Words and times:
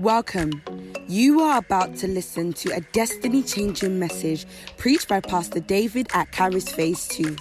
Welcome. 0.00 0.60
You 1.06 1.40
are 1.42 1.58
about 1.58 1.94
to 1.98 2.08
listen 2.08 2.52
to 2.54 2.74
a 2.74 2.80
destiny 2.80 3.44
changing 3.44 4.00
message 4.00 4.44
preached 4.76 5.06
by 5.06 5.20
Pastor 5.20 5.60
David 5.60 6.08
at 6.12 6.32
Caris 6.32 6.68
Phase 6.68 7.06
2. 7.08 7.36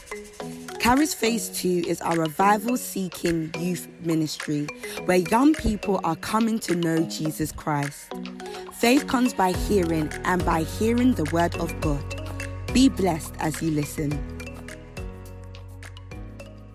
Caris 0.79 1.16
Phase 1.16 1.50
2 1.60 1.86
is 1.88 2.00
our 2.02 2.16
revival 2.16 2.78
seeking 2.78 3.52
youth 3.58 3.88
ministry 4.02 4.68
where 5.05 5.18
young 5.18 5.55
people 5.55 6.00
are 6.04 6.16
coming 6.18 6.60
to 6.60 6.76
know 6.76 7.00
Jesus 7.10 7.51
Christ. 7.51 8.13
Faith 8.74 9.08
comes 9.08 9.33
by 9.33 9.54
hearing, 9.54 10.12
and 10.24 10.46
by 10.46 10.62
hearing 10.62 11.15
the 11.15 11.26
word 11.31 11.56
of 11.56 11.81
God. 11.81 12.04
Be 12.72 12.88
blessed 12.88 13.33
as 13.40 13.63
you 13.63 13.72
listen. 13.72 14.12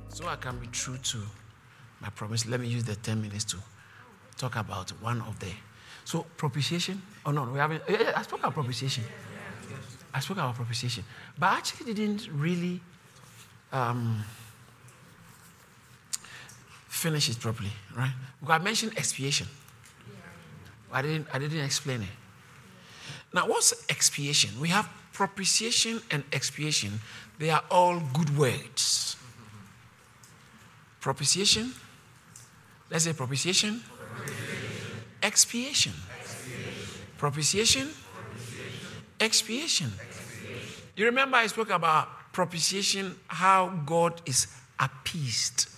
So 0.08 0.26
I 0.26 0.34
can 0.34 0.58
be 0.58 0.66
true 0.66 0.96
to 0.96 1.18
my 2.00 2.08
promise. 2.10 2.46
Let 2.46 2.58
me 2.58 2.66
use 2.66 2.82
the 2.82 2.96
10 2.96 3.22
minutes 3.22 3.44
to 3.44 3.58
talk 4.36 4.56
about 4.56 4.90
one 5.00 5.20
of 5.22 5.38
the. 5.38 5.46
So, 6.08 6.24
propitiation. 6.38 7.02
Oh, 7.26 7.32
no, 7.32 7.44
we 7.44 7.58
haven't. 7.58 7.82
Yeah, 7.86 8.00
yeah, 8.00 8.12
I 8.16 8.22
spoke 8.22 8.38
about 8.38 8.54
propitiation. 8.54 9.04
I 10.14 10.20
spoke 10.20 10.38
about 10.38 10.54
propitiation. 10.54 11.04
But 11.38 11.46
I 11.50 11.56
actually 11.58 11.92
didn't 11.92 12.30
really 12.32 12.80
um, 13.74 14.24
finish 16.88 17.28
it 17.28 17.38
properly, 17.38 17.72
right? 17.94 18.14
Because 18.40 18.58
I 18.58 18.64
mentioned 18.64 18.92
expiation. 18.96 19.48
I 20.90 21.02
didn't, 21.02 21.26
I 21.30 21.38
didn't 21.40 21.60
explain 21.60 22.00
it. 22.00 22.16
Now, 23.34 23.46
what's 23.46 23.74
expiation? 23.90 24.58
We 24.58 24.68
have 24.68 24.88
propitiation 25.12 26.00
and 26.10 26.24
expiation. 26.32 27.00
They 27.38 27.50
are 27.50 27.64
all 27.70 28.00
good 28.14 28.34
words. 28.38 29.14
Propitiation. 31.02 31.74
Let's 32.90 33.04
say 33.04 33.12
propitiation. 33.12 33.82
Expiation. 35.22 35.92
Propitiation. 37.16 37.88
Expiation. 39.20 39.92
You 40.96 41.06
remember 41.06 41.36
I 41.36 41.46
spoke 41.46 41.70
about 41.70 42.08
propitiation, 42.32 43.16
how 43.26 43.68
God 43.84 44.20
is 44.26 44.46
appeased. 44.78 45.68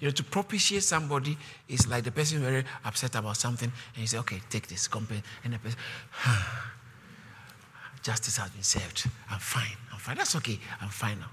You 0.00 0.08
know, 0.08 0.12
to 0.12 0.24
propitiate 0.24 0.82
somebody 0.82 1.36
is 1.68 1.86
like 1.86 2.04
the 2.04 2.10
person 2.10 2.40
very 2.40 2.64
upset 2.84 3.14
about 3.16 3.36
something, 3.36 3.70
and 3.94 4.00
you 4.00 4.06
say, 4.06 4.18
"Okay, 4.18 4.40
take 4.48 4.66
this, 4.66 4.88
compare," 4.88 5.22
and 5.44 5.52
the 5.52 5.58
person, 5.58 5.78
justice 8.02 8.38
has 8.38 8.50
been 8.50 8.62
served. 8.62 9.04
I'm 9.30 9.38
fine. 9.38 9.76
I'm 9.92 9.98
fine. 9.98 10.16
That's 10.16 10.34
okay. 10.36 10.58
I'm 10.80 10.88
fine 10.88 11.18
now. 11.18 11.30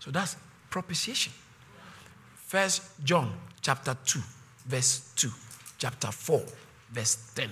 So 0.00 0.10
that's 0.10 0.36
propitiation. 0.70 1.32
First 2.34 2.82
John 3.04 3.32
chapter 3.60 3.96
two, 4.04 4.22
verse 4.66 5.12
two, 5.14 5.30
chapter 5.78 6.08
four, 6.08 6.42
verse 6.92 7.32
ten, 7.34 7.50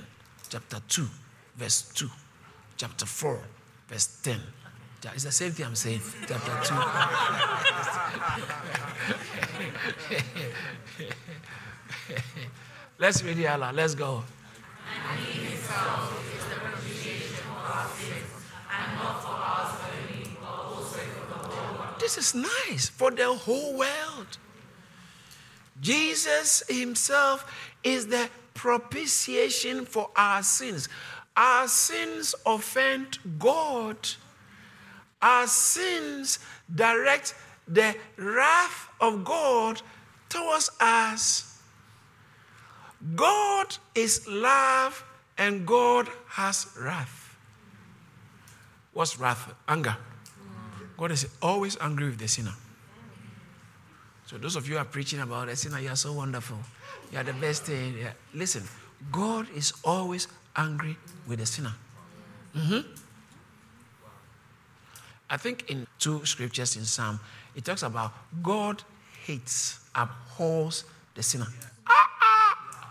chapter 0.48 0.78
two, 0.88 1.06
verse 1.56 1.90
two, 1.94 2.10
chapter 2.76 3.06
four, 3.06 3.40
verse 3.88 4.20
ten. 4.22 4.40
It's 5.14 5.22
the 5.22 5.30
same 5.30 5.52
thing 5.52 5.66
I'm 5.66 5.76
saying. 5.76 6.00
Chapter 6.26 6.58
two. 6.64 6.74
Let's 12.98 13.22
read 13.22 13.38
it 13.38 13.46
Allah. 13.46 13.70
Let's 13.72 13.94
go. 13.94 14.24
This 22.00 22.18
is 22.18 22.34
nice 22.34 22.88
for 22.88 23.10
the 23.10 23.32
whole 23.32 23.78
world. 23.78 24.38
Jesus 25.80 26.62
Himself 26.68 27.44
is 27.86 28.08
the 28.08 28.28
propitiation 28.52 29.86
for 29.86 30.10
our 30.16 30.42
sins. 30.42 30.88
Our 31.36 31.68
sins 31.68 32.34
offend 32.44 33.18
God. 33.38 33.96
Our 35.22 35.46
sins 35.46 36.40
direct 36.74 37.34
the 37.68 37.94
wrath 38.16 38.88
of 39.00 39.24
God 39.24 39.80
towards 40.28 40.70
us. 40.80 41.62
God 43.14 43.76
is 43.94 44.26
love 44.26 45.04
and 45.38 45.64
God 45.64 46.08
has 46.26 46.66
wrath. 46.80 47.36
What's 48.92 49.16
wrath? 49.18 49.54
Anger. 49.68 49.96
God 50.96 51.12
is 51.12 51.28
always 51.40 51.76
angry 51.80 52.06
with 52.06 52.18
the 52.18 52.26
sinner. 52.26 52.54
So 54.26 54.38
those 54.38 54.56
of 54.56 54.66
you 54.66 54.74
who 54.74 54.80
are 54.80 54.84
preaching 54.84 55.20
about 55.20 55.46
the 55.46 55.54
sinner, 55.54 55.78
you 55.78 55.90
are 55.90 55.96
so 55.96 56.14
wonderful. 56.14 56.58
You 57.12 57.18
are 57.18 57.24
the 57.24 57.32
best 57.34 57.64
thing. 57.64 57.98
Yeah. 57.98 58.12
Listen, 58.34 58.62
God 59.12 59.46
is 59.54 59.72
always 59.84 60.28
angry 60.56 60.96
with 61.26 61.38
the 61.38 61.46
sinner. 61.46 61.72
Mm-hmm. 62.56 62.80
I 65.28 65.36
think 65.36 65.70
in 65.70 65.86
two 65.98 66.24
scriptures 66.24 66.76
in 66.76 66.84
Psalm, 66.84 67.18
it 67.54 67.64
talks 67.64 67.82
about 67.82 68.12
God 68.42 68.82
hates, 69.24 69.80
abhors 69.94 70.84
the 71.14 71.22
sinner. 71.22 71.46
Ah, 71.86 72.08
ah. 72.22 72.90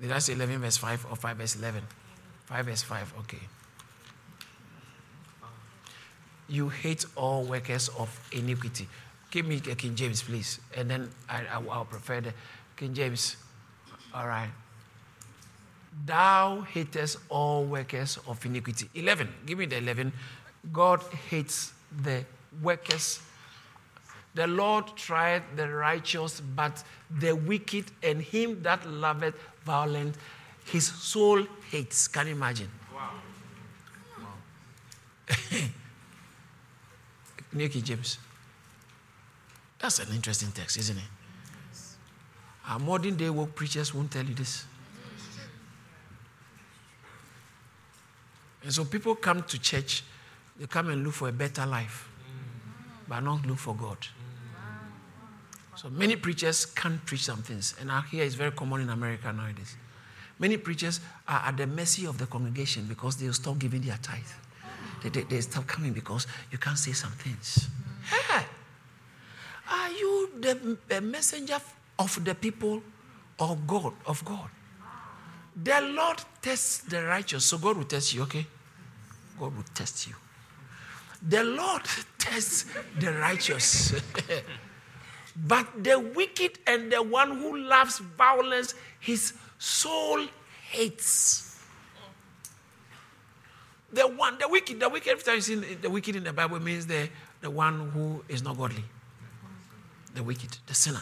Did 0.00 0.12
I 0.12 0.18
say 0.18 0.32
11 0.32 0.60
verse 0.60 0.76
5 0.76 1.06
or 1.10 1.16
5 1.16 1.36
verse 1.36 1.56
11? 1.56 1.82
5 2.46 2.64
verse 2.64 2.82
5, 2.82 3.14
okay. 3.20 3.40
You 6.48 6.70
hate 6.70 7.04
all 7.14 7.44
workers 7.44 7.90
of 7.98 8.08
iniquity. 8.32 8.88
Give 9.30 9.46
me 9.46 9.60
King 9.60 9.94
James, 9.94 10.22
please. 10.22 10.58
And 10.76 10.90
then 10.90 11.10
I, 11.28 11.42
I, 11.42 11.62
I'll 11.70 11.84
prefer 11.84 12.20
the 12.20 12.32
King 12.76 12.94
James. 12.94 13.36
All 14.14 14.26
right. 14.26 14.50
Thou 16.06 16.62
hatest 16.62 17.18
all 17.28 17.64
workers 17.64 18.18
of 18.26 18.44
iniquity. 18.46 18.88
11. 18.94 19.28
Give 19.44 19.58
me 19.58 19.66
the 19.66 19.78
11. 19.78 20.12
God 20.72 21.02
hates 21.28 21.72
the 22.02 22.24
workers. 22.62 23.20
The 24.34 24.46
Lord 24.46 24.86
tried 24.96 25.42
the 25.56 25.68
righteous, 25.68 26.40
but 26.40 26.82
the 27.10 27.32
wicked 27.32 27.86
and 28.02 28.22
him 28.22 28.62
that 28.62 28.88
loveth 28.88 29.34
violence, 29.64 30.16
his 30.64 30.86
soul 30.86 31.44
hates. 31.70 32.08
Can 32.08 32.28
you 32.28 32.32
imagine? 32.34 32.68
Wow. 32.94 33.10
wow. 34.18 35.58
Nicky 37.52 37.82
James. 37.82 38.18
That's 39.78 40.00
an 40.00 40.08
interesting 40.14 40.50
text, 40.52 40.76
isn't 40.76 40.96
it? 40.96 41.04
Our 42.66 42.78
modern 42.78 43.16
day 43.16 43.30
work 43.30 43.54
preachers 43.54 43.94
won't 43.94 44.10
tell 44.10 44.24
you 44.24 44.34
this. 44.34 44.64
And 48.62 48.72
so 48.72 48.84
people 48.84 49.14
come 49.14 49.42
to 49.44 49.58
church, 49.58 50.02
they 50.58 50.66
come 50.66 50.90
and 50.90 51.04
look 51.04 51.14
for 51.14 51.28
a 51.28 51.32
better 51.32 51.64
life, 51.64 52.08
but 53.08 53.20
not 53.20 53.46
look 53.46 53.58
for 53.58 53.74
God. 53.74 53.98
So 55.76 55.88
many 55.88 56.16
preachers 56.16 56.66
can't 56.66 57.04
preach 57.06 57.24
some 57.24 57.42
things. 57.42 57.74
And 57.80 57.90
out 57.90 58.06
here 58.06 58.24
it's 58.24 58.34
very 58.34 58.50
common 58.50 58.80
in 58.80 58.90
America 58.90 59.32
nowadays. 59.32 59.76
Many 60.40 60.56
preachers 60.56 61.00
are 61.26 61.42
at 61.46 61.56
the 61.56 61.66
mercy 61.66 62.04
of 62.06 62.18
the 62.18 62.26
congregation 62.26 62.86
because 62.86 63.16
they'll 63.16 63.32
stop 63.32 63.58
giving 63.58 63.82
their 63.82 63.98
tithe. 64.02 64.18
They, 65.02 65.08
they, 65.08 65.22
they 65.22 65.40
stop 65.40 65.66
coming 65.66 65.92
because 65.92 66.26
you 66.50 66.58
can't 66.58 66.78
say 66.78 66.92
some 66.92 67.12
things. 67.12 67.68
Are 69.70 69.90
you 69.90 70.30
the, 70.40 71.00
messenger 71.00 71.58
of 71.98 72.24
the 72.24 72.34
people 72.34 72.82
or 73.38 73.56
God 73.66 73.92
of 74.06 74.24
God? 74.24 74.48
The 75.62 75.80
Lord 75.80 76.20
tests 76.40 76.78
the 76.78 77.02
righteous, 77.02 77.44
so 77.44 77.58
God 77.58 77.76
will 77.76 77.84
test 77.84 78.14
you, 78.14 78.22
okay? 78.22 78.46
God 79.38 79.56
will 79.56 79.64
test 79.74 80.06
you. 80.06 80.14
The 81.26 81.42
Lord 81.42 81.82
tests 82.18 82.66
the 82.98 83.12
righteous. 83.12 83.94
but 85.36 85.66
the 85.82 85.98
wicked 85.98 86.58
and 86.66 86.92
the 86.92 87.02
one 87.02 87.38
who 87.38 87.58
loves 87.58 87.98
violence, 87.98 88.74
his 89.00 89.34
soul 89.58 90.26
hates. 90.70 91.60
The 93.92 94.06
one, 94.06 94.38
the 94.38 94.48
wicked, 94.48 94.78
the 94.78 94.88
wicked, 94.88 95.10
every 95.10 95.24
time 95.24 95.36
you 95.36 95.40
see 95.40 95.54
the 95.54 95.90
wicked 95.90 96.14
in 96.14 96.24
the 96.24 96.32
Bible 96.32 96.60
means 96.60 96.86
the, 96.86 97.08
the 97.40 97.50
one 97.50 97.90
who 97.90 98.22
is 98.28 98.42
not 98.42 98.56
godly. 98.56 98.84
The 100.18 100.24
wicked, 100.24 100.58
the 100.66 100.74
sinner. 100.74 101.00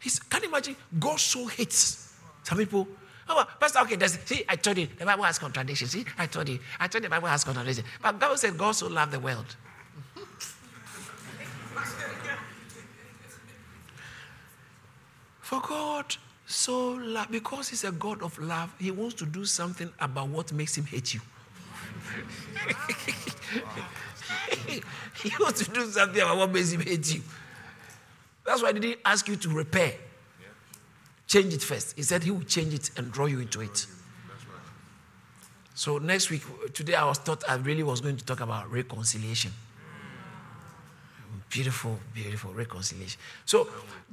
He's, 0.00 0.18
can 0.18 0.42
you 0.42 0.50
imagine? 0.50 0.76
God 0.98 1.18
so 1.18 1.46
hates 1.46 2.14
some 2.42 2.58
people 2.58 2.86
Oh, 3.30 3.46
Pastor, 3.58 3.80
okay, 3.80 4.06
see, 4.06 4.44
I 4.48 4.56
told 4.56 4.76
you, 4.78 4.86
the 4.98 5.04
Bible 5.04 5.24
has 5.24 5.38
contradictions. 5.38 5.90
See, 5.92 6.04
I 6.16 6.26
told 6.26 6.48
you, 6.48 6.58
I 6.80 6.88
told 6.88 7.04
you 7.04 7.08
the 7.08 7.14
Bible 7.14 7.28
has 7.28 7.44
contradictions. 7.44 7.86
But 8.02 8.18
God 8.18 8.38
said, 8.38 8.56
God 8.56 8.72
so 8.72 8.88
loved 8.88 9.12
the 9.12 9.20
world. 9.20 9.44
For 15.40 15.60
God 15.60 16.16
so 16.46 16.92
love, 16.92 17.30
because 17.30 17.68
He's 17.68 17.84
a 17.84 17.92
God 17.92 18.22
of 18.22 18.38
love, 18.38 18.74
He 18.78 18.90
wants 18.90 19.16
to 19.16 19.26
do 19.26 19.44
something 19.44 19.90
about 20.00 20.28
what 20.28 20.50
makes 20.52 20.78
Him 20.78 20.84
hate 20.84 21.12
you. 21.12 21.20
he 25.22 25.32
wants 25.38 25.64
to 25.64 25.70
do 25.70 25.86
something 25.90 26.22
about 26.22 26.36
what 26.38 26.50
makes 26.50 26.72
Him 26.72 26.80
hate 26.80 27.14
you. 27.14 27.20
That's 28.48 28.62
why 28.62 28.72
He 28.72 28.80
didn't 28.80 29.00
ask 29.04 29.28
you 29.28 29.36
to 29.36 29.48
repair. 29.50 29.92
change 31.26 31.52
it 31.52 31.62
first. 31.62 31.94
He 31.94 32.02
said 32.02 32.24
he 32.24 32.30
will 32.30 32.48
change 32.56 32.72
it 32.72 32.90
and 32.96 33.12
draw 33.12 33.26
you 33.26 33.40
into 33.40 33.60
it. 33.60 33.86
So 35.74 35.98
next 35.98 36.30
week, 36.30 36.42
today 36.72 36.94
I 36.94 37.04
was 37.04 37.18
thought 37.18 37.44
I 37.46 37.56
really 37.56 37.82
was 37.82 38.00
going 38.00 38.16
to 38.16 38.24
talk 38.24 38.40
about 38.40 38.72
reconciliation. 38.72 39.52
Beautiful, 41.50 42.00
beautiful 42.14 42.54
reconciliation. 42.54 43.20
So 43.44 43.68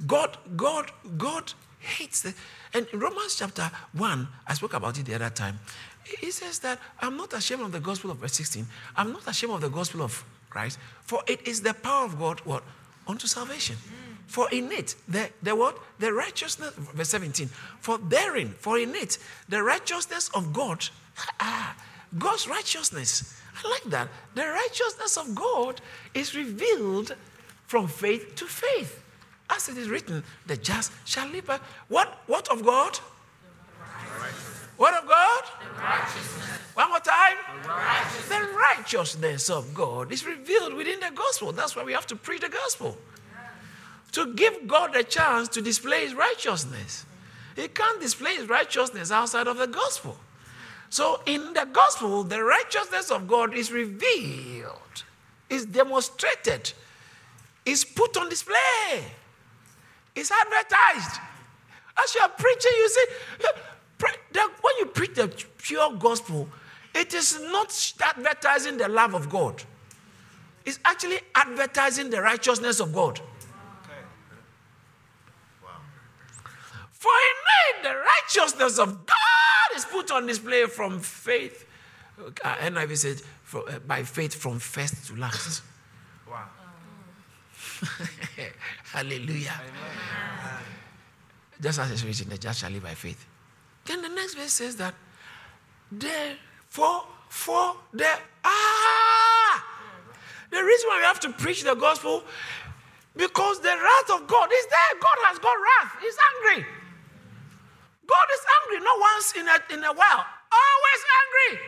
God, 0.06 0.36
God, 0.54 0.92
God 1.16 1.54
hates 1.78 2.20
the 2.20 2.34
and 2.74 2.86
in 2.92 2.98
Romans 3.00 3.36
chapter 3.36 3.70
1, 3.94 4.28
I 4.46 4.52
spoke 4.52 4.74
about 4.74 4.98
it 4.98 5.06
the 5.06 5.14
other 5.14 5.30
time. 5.30 5.58
He 6.20 6.30
says 6.30 6.58
that 6.58 6.78
I'm 7.00 7.16
not 7.16 7.32
ashamed 7.32 7.62
of 7.62 7.72
the 7.72 7.80
gospel 7.80 8.10
of 8.10 8.18
verse 8.18 8.34
16. 8.34 8.66
I'm 8.94 9.12
not 9.12 9.26
ashamed 9.26 9.54
of 9.54 9.62
the 9.62 9.70
gospel 9.70 10.02
of 10.02 10.22
Christ, 10.50 10.78
for 11.00 11.22
it 11.26 11.48
is 11.48 11.62
the 11.62 11.72
power 11.72 12.04
of 12.04 12.18
God 12.18 12.40
what? 12.40 12.62
Unto 13.08 13.26
salvation. 13.26 13.76
For 14.26 14.50
in 14.50 14.72
it, 14.72 14.96
the, 15.08 15.30
the 15.42 15.54
what? 15.54 15.78
The 15.98 16.12
righteousness, 16.12 16.74
verse 16.74 17.08
17. 17.08 17.48
For 17.80 17.98
therein, 17.98 18.48
for 18.58 18.78
in 18.78 18.94
it, 18.94 19.18
the 19.48 19.62
righteousness 19.62 20.30
of 20.34 20.52
God, 20.52 20.84
ah, 21.40 21.76
God's 22.18 22.48
righteousness. 22.48 23.40
I 23.64 23.68
like 23.68 23.84
that. 23.84 24.08
The 24.34 24.46
righteousness 24.46 25.16
of 25.16 25.34
God 25.34 25.80
is 26.12 26.34
revealed 26.34 27.16
from 27.66 27.88
faith 27.88 28.34
to 28.36 28.46
faith. 28.46 29.02
As 29.48 29.68
it 29.68 29.78
is 29.78 29.88
written, 29.88 30.24
the 30.46 30.56
just 30.56 30.92
shall 31.04 31.28
live 31.28 31.46
by 31.46 31.60
what? 31.88 32.20
What 32.26 32.48
of 32.48 32.64
God? 32.64 32.98
What 34.76 34.92
of 34.94 35.08
God? 35.08 35.44
One 36.74 36.90
more 36.90 37.00
time. 37.00 37.36
The 37.62 37.68
righteousness. 37.68 38.28
the 38.28 38.48
righteousness 38.76 39.50
of 39.50 39.72
God 39.72 40.12
is 40.12 40.26
revealed 40.26 40.74
within 40.74 41.00
the 41.00 41.10
gospel. 41.14 41.52
That's 41.52 41.74
why 41.74 41.84
we 41.84 41.92
have 41.92 42.06
to 42.08 42.16
preach 42.16 42.42
the 42.42 42.50
gospel. 42.50 42.98
To 44.12 44.32
give 44.34 44.66
God 44.66 44.96
a 44.96 45.02
chance 45.02 45.48
to 45.48 45.60
display 45.60 46.00
his 46.04 46.14
righteousness. 46.14 47.04
He 47.54 47.68
can't 47.68 48.00
display 48.00 48.36
his 48.36 48.48
righteousness 48.48 49.10
outside 49.10 49.46
of 49.46 49.58
the 49.58 49.66
gospel. 49.66 50.16
So 50.88 51.20
in 51.26 51.52
the 51.52 51.68
gospel, 51.72 52.22
the 52.22 52.42
righteousness 52.42 53.10
of 53.10 53.26
God 53.26 53.54
is 53.54 53.72
revealed, 53.72 55.04
is 55.50 55.66
demonstrated, 55.66 56.72
is 57.64 57.84
put 57.84 58.16
on 58.16 58.28
display, 58.28 59.04
is 60.14 60.30
advertised. 60.30 61.20
As 62.02 62.14
you 62.14 62.20
are 62.22 62.28
preaching, 62.28 62.72
you 62.76 62.88
see, 62.88 63.06
when 63.98 64.74
you 64.78 64.86
preach 64.86 65.14
the 65.14 65.28
pure 65.58 65.92
gospel, 65.94 66.48
it 66.94 67.12
is 67.14 67.40
not 67.40 67.94
advertising 68.02 68.76
the 68.76 68.88
love 68.88 69.14
of 69.14 69.28
God. 69.28 69.62
It's 70.64 70.78
actually 70.84 71.20
advertising 71.34 72.10
the 72.10 72.22
righteousness 72.22 72.80
of 72.80 72.92
God. 72.92 73.20
For 76.98 77.10
in 77.10 77.82
me, 77.84 77.90
the 77.90 77.96
righteousness 77.96 78.78
of 78.78 79.06
God 79.06 79.76
is 79.76 79.84
put 79.84 80.10
on 80.10 80.26
display 80.26 80.66
from 80.66 81.00
faith. 81.00 81.66
Uh, 82.18 82.54
NIV 82.56 82.96
says, 82.96 83.22
for, 83.42 83.68
uh, 83.68 83.78
by 83.80 84.02
faith 84.02 84.34
from 84.34 84.58
first 84.58 85.06
to 85.08 85.16
last. 85.16 85.62
Wow. 86.28 86.44
Hallelujah. 88.84 89.60
Amen. 89.60 90.62
Just 91.60 91.78
as 91.78 91.90
it's 91.90 92.04
written, 92.04 92.30
the 92.30 92.38
just 92.38 92.60
shall 92.60 92.70
live 92.70 92.82
by 92.82 92.94
faith. 92.94 93.26
Then 93.84 94.02
the 94.02 94.08
next 94.08 94.34
verse 94.34 94.52
says 94.52 94.76
that 94.76 94.94
therefore, 95.92 97.04
for 97.28 97.76
the 97.92 98.08
ah, 98.44 99.64
the 100.50 100.62
reason 100.62 100.88
why 100.88 100.98
we 100.98 101.04
have 101.04 101.20
to 101.20 101.30
preach 101.30 101.62
the 101.62 101.74
gospel 101.74 102.24
because 103.16 103.60
the 103.60 103.68
wrath 103.68 104.20
of 104.20 104.26
God 104.26 104.48
is 104.52 104.66
there. 104.66 105.00
God 105.00 105.16
has 105.24 105.38
got 105.38 105.54
wrath. 105.54 105.96
He's 106.00 106.16
angry. 106.34 106.66
God 108.06 108.26
is 108.34 108.40
angry 108.62 108.84
not 108.84 109.00
once 109.00 109.32
in 109.36 109.48
a, 109.48 109.74
in 109.74 109.84
a 109.84 109.92
while, 109.92 110.26
always 110.52 111.02
angry. 111.20 111.60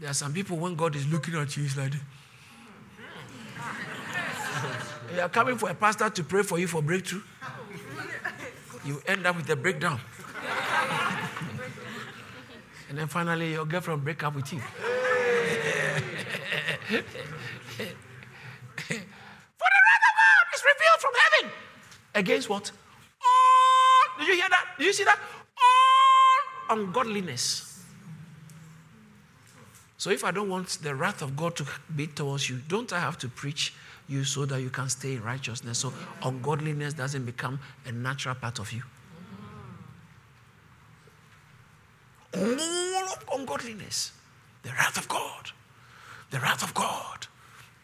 There 0.00 0.10
are 0.10 0.14
some 0.14 0.32
people 0.32 0.56
when 0.56 0.74
God 0.74 0.96
is 0.96 1.06
looking 1.06 1.34
at 1.34 1.56
you, 1.56 1.62
he's 1.62 1.76
like, 1.76 1.92
you 5.14 5.20
are 5.20 5.28
coming 5.28 5.56
for 5.56 5.70
a 5.70 5.74
pastor 5.74 6.10
to 6.10 6.24
pray 6.24 6.42
for 6.42 6.58
you 6.58 6.66
for 6.66 6.82
breakthrough 6.82 7.22
you 8.84 9.02
end 9.06 9.26
up 9.26 9.36
with 9.36 9.48
a 9.48 9.56
breakdown. 9.56 9.98
and 12.88 12.98
then 12.98 13.08
finally, 13.08 13.52
your 13.52 13.64
girlfriend 13.64 14.04
break 14.04 14.22
up 14.22 14.34
with 14.34 14.52
you. 14.52 14.60
For 19.54 19.70
the 19.70 19.80
wrath 19.86 20.04
of 20.10 20.14
God 20.20 20.44
is 20.54 20.62
revealed 20.62 21.00
from 21.00 21.12
heaven. 21.22 21.52
Against 22.14 22.48
what? 22.50 22.70
You 24.78 24.92
see 24.92 25.04
that? 25.04 25.18
All 26.70 26.78
ungodliness. 26.78 27.74
So 29.96 30.10
if 30.10 30.24
I 30.24 30.32
don't 30.32 30.50
want 30.50 30.68
the 30.82 30.94
wrath 30.94 31.22
of 31.22 31.36
God 31.36 31.56
to 31.56 31.66
be 31.94 32.06
towards 32.06 32.50
you, 32.50 32.60
don't 32.68 32.92
I 32.92 33.00
have 33.00 33.16
to 33.18 33.28
preach 33.28 33.72
you 34.08 34.24
so 34.24 34.44
that 34.44 34.60
you 34.60 34.70
can 34.70 34.88
stay 34.88 35.14
in 35.14 35.22
righteousness. 35.22 35.78
So 35.78 35.92
ungodliness 36.22 36.94
doesn't 36.94 37.24
become 37.24 37.58
a 37.86 37.92
natural 37.92 38.34
part 38.34 38.58
of 38.58 38.72
you. 38.72 38.82
All 42.36 42.42
of 42.42 43.24
ungodliness, 43.32 44.12
the 44.62 44.70
wrath 44.70 44.98
of 44.98 45.08
God, 45.08 45.50
the 46.30 46.40
wrath 46.40 46.62
of 46.62 46.74
God, 46.74 47.26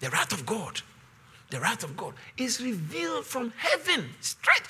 the 0.01 0.11
wrath 0.11 0.33
of 0.33 0.45
God, 0.45 0.83
the 1.51 1.61
wrath 1.61 1.85
of 1.85 1.97
God 1.97 2.15
is 2.37 2.61
revealed 2.61 3.25
from 3.25 3.53
heaven 3.57 4.11
straight 4.21 4.67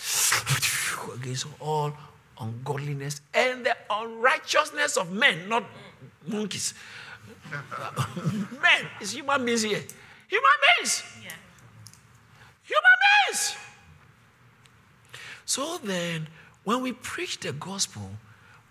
against 1.17 1.46
all 1.61 1.94
ungodliness 2.40 3.20
and 3.34 3.64
the 3.64 3.76
unrighteousness 3.90 4.96
of 4.96 5.12
men, 5.12 5.48
not 5.48 5.64
monkeys. 6.26 6.75
men, 8.62 8.87
it's 9.00 9.12
human 9.12 9.44
beings 9.44 9.62
here. 9.62 9.82
Human 10.28 10.56
beings. 10.76 11.02
Yeah. 11.22 11.31
Human 12.64 12.96
beings. 13.26 13.56
So 15.44 15.78
then, 15.78 16.28
when 16.64 16.82
we 16.82 16.92
preach 16.92 17.40
the 17.40 17.52
gospel, 17.52 18.10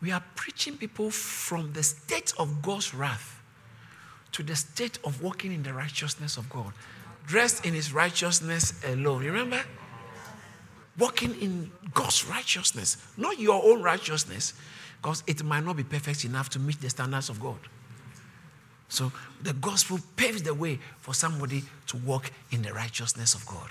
we 0.02 0.12
are 0.12 0.24
preaching 0.36 0.78
people 0.78 1.12
from 1.12 1.74
the 1.74 1.84
state 1.84 2.34
of 2.38 2.62
God's 2.62 2.94
wrath 2.94 3.42
to 4.32 4.44
the 4.44 4.56
state 4.56 5.00
of 5.04 5.22
walking 5.22 5.52
in 5.52 5.64
the 5.64 5.74
righteousness 5.74 6.38
of 6.38 6.50
God, 6.50 6.72
dressed 7.28 7.66
in 7.66 7.74
his 7.74 7.92
righteousness 7.92 8.74
alone. 8.86 9.24
Remember? 9.26 9.62
Walking 10.98 11.40
in 11.42 11.72
God's 11.94 12.28
righteousness, 12.28 12.98
not 13.16 13.40
your 13.40 13.64
own 13.64 13.82
righteousness, 13.82 14.54
because 15.02 15.24
it 15.28 15.44
might 15.44 15.64
not 15.64 15.78
be 15.78 15.84
perfect 15.84 16.26
enough 16.26 16.50
to 16.50 16.60
meet 16.60 16.82
the 16.82 16.90
standards 16.90 17.30
of 17.30 17.40
God. 17.40 17.60
So 18.90 19.12
the 19.42 19.54
gospel 19.54 20.00
paves 20.16 20.42
the 20.44 20.54
way 20.54 20.80
for 20.98 21.14
somebody 21.14 21.64
to 21.88 21.98
walk 21.98 22.32
in 22.52 22.64
the 22.64 22.74
righteousness 22.74 23.36
of 23.36 23.46
God. 23.46 23.70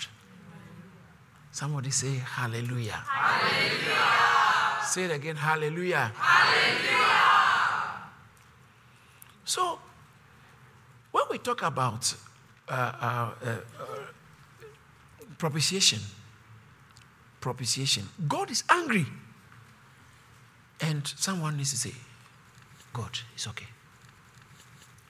Somebody 1.50 1.90
say 1.90 2.14
hallelujah. 2.14 2.92
Hallelujah. 2.92 4.84
Say 4.84 5.04
it 5.04 5.10
again, 5.10 5.37
hallelujah. 5.37 6.12
Hallelujah. 6.14 7.08
So, 9.44 9.78
when 11.10 11.25
we 11.30 11.38
talk 11.38 11.62
about 11.62 12.14
uh, 12.68 12.72
uh, 12.72 13.30
uh, 13.44 13.56
propitiation, 15.38 16.00
propitiation, 17.40 18.09
God 18.26 18.50
is 18.50 18.64
angry. 18.71 19.07
And 20.80 21.07
someone 21.07 21.57
needs 21.57 21.71
to 21.71 21.76
say, 21.76 21.92
God, 22.92 23.11
it's 23.35 23.47
okay. 23.49 23.66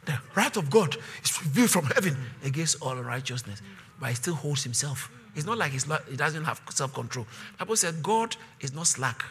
The 0.06 0.18
wrath 0.34 0.56
of 0.56 0.70
God 0.70 0.96
is 1.22 1.42
revealed 1.42 1.70
from 1.70 1.84
heaven 1.86 2.16
against 2.42 2.80
all 2.80 2.92
unrighteousness, 2.92 3.60
but 4.00 4.08
he 4.08 4.14
still 4.14 4.34
holds 4.34 4.64
himself. 4.64 5.10
It's 5.34 5.44
not 5.44 5.58
like 5.58 5.72
he 5.72 6.16
doesn't 6.16 6.44
have 6.44 6.62
self 6.70 6.94
control. 6.94 7.26
Bible 7.58 7.76
said 7.76 8.02
God 8.02 8.36
is 8.60 8.72
not 8.72 8.86
slack. 8.86 9.24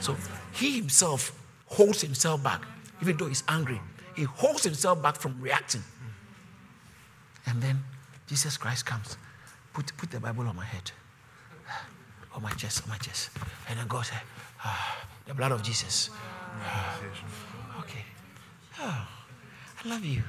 So 0.00 0.16
he 0.52 0.76
himself 0.76 1.38
holds 1.66 2.00
himself 2.00 2.42
back, 2.42 2.62
even 3.00 3.16
though 3.16 3.26
he's 3.28 3.44
angry. 3.48 3.80
He 4.16 4.24
holds 4.24 4.64
himself 4.64 5.02
back 5.02 5.16
from 5.16 5.40
reacting. 5.40 5.82
And 7.46 7.62
then 7.62 7.82
Jesus 8.26 8.56
Christ 8.56 8.86
comes. 8.86 9.16
Put, 9.72 9.96
put 9.96 10.10
the 10.10 10.20
Bible 10.20 10.46
on 10.48 10.56
my 10.56 10.64
head, 10.64 10.90
on 12.34 12.42
my 12.42 12.50
chest, 12.52 12.82
on 12.84 12.90
my 12.90 12.98
chest. 12.98 13.30
And 13.68 13.88
God 13.88 14.06
said, 14.06 14.20
ah, 14.64 15.06
The 15.26 15.34
blood 15.34 15.52
of 15.52 15.62
Jesus. 15.62 16.10
Ah, 16.60 16.98
okay. 17.80 18.04
Oh. 18.80 19.08
I 19.84 19.88
love 19.88 20.04
you. 20.04 20.22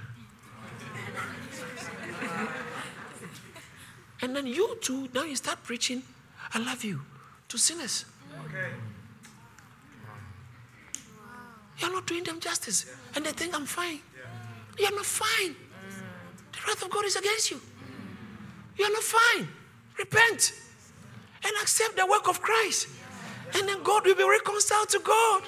and 4.22 4.36
then 4.36 4.48
you 4.48 4.78
too, 4.82 5.10
now 5.14 5.24
you 5.24 5.36
start 5.36 5.64
preaching, 5.64 6.02
I 6.54 6.60
love 6.60 6.84
you 6.84 7.02
to 7.50 7.58
sinners. 7.58 8.06
Okay. 8.46 8.70
You're 11.80 11.92
not 11.92 12.08
doing 12.08 12.24
them 12.24 12.40
justice. 12.40 12.86
And 13.16 13.26
they 13.26 13.32
think 13.32 13.56
I'm 13.56 13.66
fine. 13.66 14.00
You're 14.80 14.96
not 14.96 15.06
fine. 15.06 15.56
The 16.52 16.60
wrath 16.68 16.84
of 16.84 16.90
God 16.90 17.06
is 17.06 17.16
against 17.16 17.52
you. 17.52 17.62
You're 18.78 18.92
not 18.92 19.04
fine. 19.04 19.48
Repent. 20.00 20.54
And 21.46 21.54
accept 21.62 21.96
the 21.98 22.06
work 22.06 22.28
of 22.28 22.42
Christ. 22.42 22.88
And 23.56 23.68
then 23.68 23.84
God 23.84 24.06
will 24.06 24.16
be 24.16 24.24
reconciled 24.24 24.90
to 24.90 25.00
God. 25.00 25.44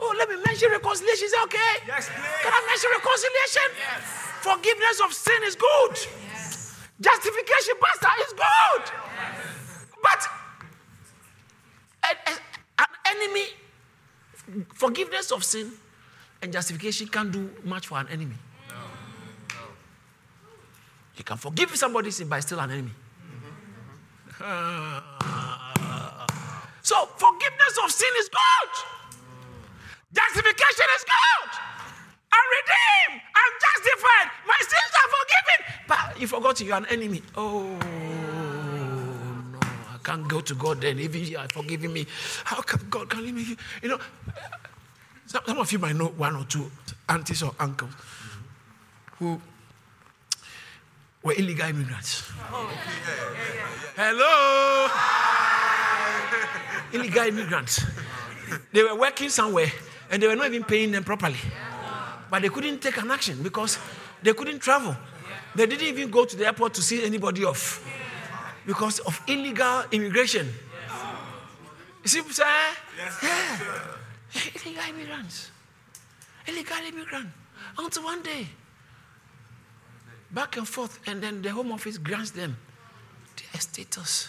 Oh, 0.00 0.14
let 0.16 0.28
me 0.28 0.36
mention 0.46 0.70
reconciliation. 0.70 1.26
Is 1.26 1.32
that 1.32 1.44
okay? 1.44 1.86
Yes, 1.86 2.08
please. 2.08 2.42
Can 2.42 2.52
I 2.52 2.60
mention 2.66 2.90
reconciliation? 2.94 3.68
Yes. 3.78 4.02
Forgiveness 4.42 5.00
of 5.04 5.12
sin 5.12 5.42
is 5.44 5.56
good. 5.56 5.98
Yes. 6.30 6.76
Justification, 7.00 7.74
Pastor, 7.80 8.08
is 8.22 8.32
good. 8.32 8.84
Yes. 8.86 9.86
But 10.02 10.28
an 12.78 12.86
enemy, 13.06 13.46
forgiveness 14.74 15.32
of 15.32 15.42
sin 15.42 15.72
and 16.42 16.52
justification 16.52 17.08
can't 17.08 17.32
do 17.32 17.50
much 17.64 17.88
for 17.88 17.98
an 17.98 18.08
enemy. 18.08 18.36
No. 18.68 18.76
No. 19.54 19.64
You 21.16 21.24
can 21.24 21.36
forgive 21.36 21.74
somebody's 21.76 22.16
sin, 22.16 22.28
but 22.28 22.40
still 22.42 22.60
an 22.60 22.70
enemy. 22.70 22.92
So, 26.82 27.06
forgiveness 27.16 27.78
of 27.84 27.90
sin 27.90 28.08
is 28.18 28.28
good. 28.28 28.72
Justification 30.14 30.86
is 30.96 31.04
good. 31.04 31.50
I'm 32.32 32.46
redeemed. 32.56 33.22
I'm 33.34 33.52
justified. 33.66 34.30
My 34.46 34.58
sins 34.60 34.92
are 35.00 35.10
forgiven. 35.18 35.58
But 35.88 36.20
you 36.20 36.26
forgot 36.28 36.60
you 36.60 36.72
are 36.72 36.78
an 36.78 36.86
enemy. 36.86 37.22
Oh, 37.36 37.62
no. 39.52 39.58
I 39.60 39.98
can't 40.04 40.28
go 40.28 40.40
to 40.40 40.54
God 40.54 40.80
then. 40.80 40.98
Even 40.98 41.24
you 41.24 41.38
are 41.38 41.48
forgiving 41.48 41.92
me. 41.92 42.06
How 42.44 42.62
come 42.62 42.86
God 42.88 43.10
can 43.10 43.24
leave 43.24 43.34
me? 43.34 43.56
You 43.82 43.88
know, 43.90 43.98
some 45.26 45.58
of 45.58 45.72
you 45.72 45.78
might 45.78 45.96
know 45.96 46.08
one 46.08 46.36
or 46.36 46.44
two 46.44 46.70
aunties 47.08 47.42
or 47.42 47.52
uncles 47.58 47.92
who 49.18 49.40
were 51.22 51.34
illegal 51.34 51.68
immigrants. 51.68 52.30
Oh, 52.52 52.70
Hello? 53.96 54.88
illegal 56.92 57.26
immigrants. 57.26 57.84
They 58.72 58.82
were 58.82 58.94
working 58.94 59.28
somewhere 59.28 59.70
and 60.10 60.22
they 60.22 60.26
were 60.26 60.36
not 60.36 60.46
even 60.46 60.64
paying 60.64 60.92
them 60.92 61.04
properly. 61.04 61.38
But 62.30 62.42
they 62.42 62.48
couldn't 62.48 62.80
take 62.80 62.96
an 62.98 63.10
action 63.10 63.42
because 63.42 63.78
they 64.22 64.32
couldn't 64.32 64.60
travel. 64.60 64.96
They 65.54 65.66
didn't 65.66 65.86
even 65.88 66.10
go 66.10 66.24
to 66.24 66.36
the 66.36 66.46
airport 66.46 66.74
to 66.74 66.82
see 66.82 67.04
anybody 67.04 67.44
off 67.44 67.84
because 68.66 69.00
of 69.00 69.20
illegal 69.26 69.84
immigration. 69.92 70.48
You 72.02 72.08
see 72.08 72.20
saying? 72.20 72.76
Yes. 72.96 73.18
Yeah. 73.22 74.62
Illegal 74.64 74.84
immigrants. 74.90 75.50
Illegal 76.46 76.76
immigrant. 76.86 77.28
Until 77.76 78.04
one 78.04 78.22
day, 78.22 78.46
back 80.30 80.56
and 80.56 80.68
forth, 80.68 80.98
and 81.06 81.22
then 81.22 81.42
the 81.42 81.50
Home 81.50 81.72
Office 81.72 81.98
grants 81.98 82.30
them 82.30 82.56
their 83.52 83.60
status. 83.60 84.28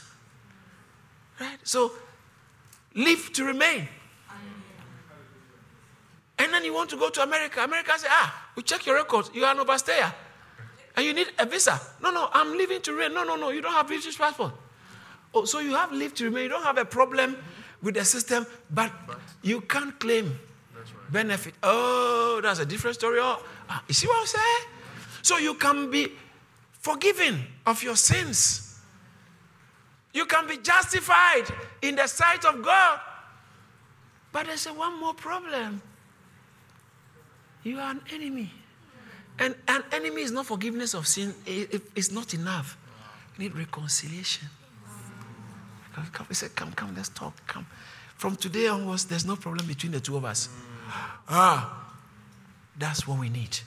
Right? 1.39 1.57
So, 1.63 1.91
leave 2.95 3.31
to 3.33 3.45
remain. 3.45 3.87
And 6.37 6.53
then 6.53 6.63
you 6.63 6.73
want 6.73 6.89
to 6.91 6.97
go 6.97 7.09
to 7.09 7.21
America. 7.21 7.61
America 7.63 7.91
say, 7.97 8.07
ah, 8.09 8.49
we 8.55 8.63
check 8.63 8.85
your 8.85 8.95
records. 8.95 9.29
You 9.33 9.43
are 9.43 9.51
an 9.53 9.65
overstayer. 9.65 10.13
And 10.95 11.05
you 11.05 11.13
need 11.13 11.27
a 11.37 11.45
visa. 11.45 11.79
No, 12.01 12.11
no, 12.11 12.29
I'm 12.31 12.57
leaving 12.57 12.81
to 12.81 12.93
remain. 12.93 13.13
No, 13.13 13.23
no, 13.23 13.35
no, 13.35 13.49
you 13.49 13.61
don't 13.61 13.73
have 13.73 13.87
British 13.87 14.17
passport. 14.17 14.53
Oh, 15.33 15.45
so 15.45 15.59
you 15.59 15.75
have 15.75 15.91
leave 15.91 16.13
to 16.15 16.25
remain. 16.25 16.43
You 16.43 16.49
don't 16.49 16.63
have 16.63 16.77
a 16.77 16.85
problem 16.85 17.37
with 17.81 17.95
the 17.95 18.05
system, 18.05 18.45
but 18.71 18.91
you 19.41 19.61
can't 19.61 19.99
claim 19.99 20.39
benefit. 21.11 21.53
Oh, 21.61 22.39
that's 22.41 22.59
a 22.59 22.65
different 22.65 22.95
story. 22.95 23.19
Oh, 23.21 23.43
ah, 23.69 23.83
you 23.87 23.93
see 23.93 24.07
what 24.07 24.19
I'm 24.19 24.27
saying? 24.27 24.78
So 25.29 25.37
you 25.37 25.53
can 25.53 25.91
be 25.91 26.07
forgiven 26.71 27.45
of 27.67 27.83
your 27.83 27.95
sins. 27.95 28.79
You 30.11 30.25
can 30.25 30.47
be 30.47 30.57
justified 30.57 31.43
in 31.83 31.97
the 31.97 32.07
sight 32.07 32.45
of 32.45 32.63
God. 32.63 32.99
But 34.31 34.47
there's 34.47 34.65
a 34.65 34.73
one 34.73 34.99
more 34.99 35.13
problem. 35.13 35.83
You 37.61 37.77
are 37.77 37.91
an 37.91 38.01
enemy. 38.11 38.51
And 39.37 39.53
an 39.67 39.83
enemy 39.91 40.23
is 40.23 40.31
not 40.31 40.47
forgiveness 40.47 40.95
of 40.95 41.07
sin, 41.07 41.35
it's 41.45 42.11
not 42.11 42.33
enough. 42.33 42.75
You 43.37 43.43
need 43.43 43.55
reconciliation. 43.55 44.47
We 46.27 46.33
said, 46.33 46.55
come, 46.55 46.71
come, 46.71 46.95
let's 46.95 47.09
talk. 47.09 47.35
Come. 47.45 47.67
From 48.17 48.35
today 48.35 48.65
onwards, 48.67 49.05
there's 49.05 49.27
no 49.27 49.35
problem 49.35 49.67
between 49.67 49.91
the 49.91 49.99
two 49.99 50.17
of 50.17 50.25
us. 50.25 50.49
Ah, 51.29 51.93
that's 52.75 53.07
what 53.07 53.19
we 53.19 53.29
need. 53.29 53.59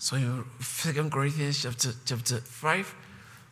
So 0.00 0.16
in 0.16 0.44
Second 0.60 1.12
Corinthians 1.12 1.62
chapter, 1.62 1.90
chapter 2.06 2.38
5, 2.38 2.94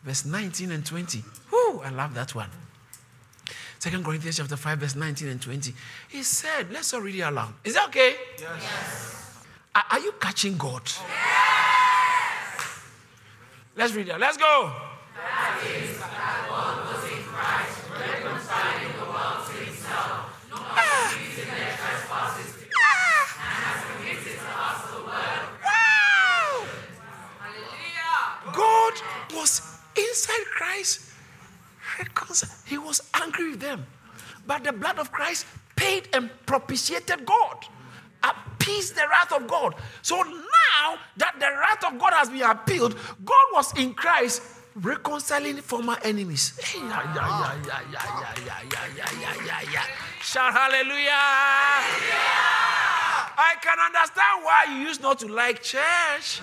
verse 0.03 0.25
19 0.25 0.71
and 0.71 0.83
20. 0.83 1.23
Whoo, 1.51 1.81
I 1.81 1.91
love 1.91 2.15
that 2.15 2.33
one. 2.33 2.49
Second 3.77 4.03
Corinthians 4.03 4.37
chapter 4.37 4.57
5, 4.57 4.79
verse 4.79 4.95
19 4.95 5.27
and 5.27 5.39
20. 5.39 5.73
He 6.09 6.23
said, 6.23 6.71
let's 6.71 6.91
all 6.91 7.01
read 7.01 7.13
it 7.13 7.21
aloud. 7.21 7.53
Is 7.63 7.75
that 7.75 7.89
okay? 7.89 8.15
Yes. 8.39 8.49
yes. 8.63 9.37
Are, 9.75 9.83
are 9.91 9.99
you 9.99 10.11
catching 10.19 10.57
God? 10.57 10.81
Yes. 10.85 10.99
Let's 13.75 13.93
read 13.93 14.07
it. 14.09 14.19
Let's 14.19 14.37
go. 14.37 14.88
He 32.69 32.77
was 32.77 33.01
angry 33.15 33.51
with 33.51 33.59
them. 33.59 33.85
But 34.45 34.63
the 34.63 34.71
blood 34.71 34.99
of 34.99 35.11
Christ 35.11 35.45
paid 35.75 36.07
and 36.13 36.29
propitiated 36.45 37.25
God, 37.25 37.65
appeased 38.23 38.95
the 38.95 39.07
wrath 39.09 39.31
of 39.33 39.47
God. 39.47 39.75
So 40.01 40.21
now 40.21 40.97
that 41.17 41.35
the 41.39 41.47
wrath 41.47 41.83
of 41.91 41.99
God 41.99 42.13
has 42.13 42.29
been 42.29 42.43
appealed, 42.43 42.95
God 43.25 43.45
was 43.53 43.77
in 43.77 43.93
Christ 43.93 44.41
reconciling 44.75 45.57
former 45.57 45.97
enemies. 46.03 46.59
Shout 50.21 50.53
hallelujah. 50.53 51.09
I 53.41 53.55
can 53.61 53.79
understand 53.79 54.43
why 54.43 54.65
you 54.69 54.87
used 54.87 55.01
not 55.01 55.19
to 55.19 55.27
like 55.27 55.63
church. 55.63 56.41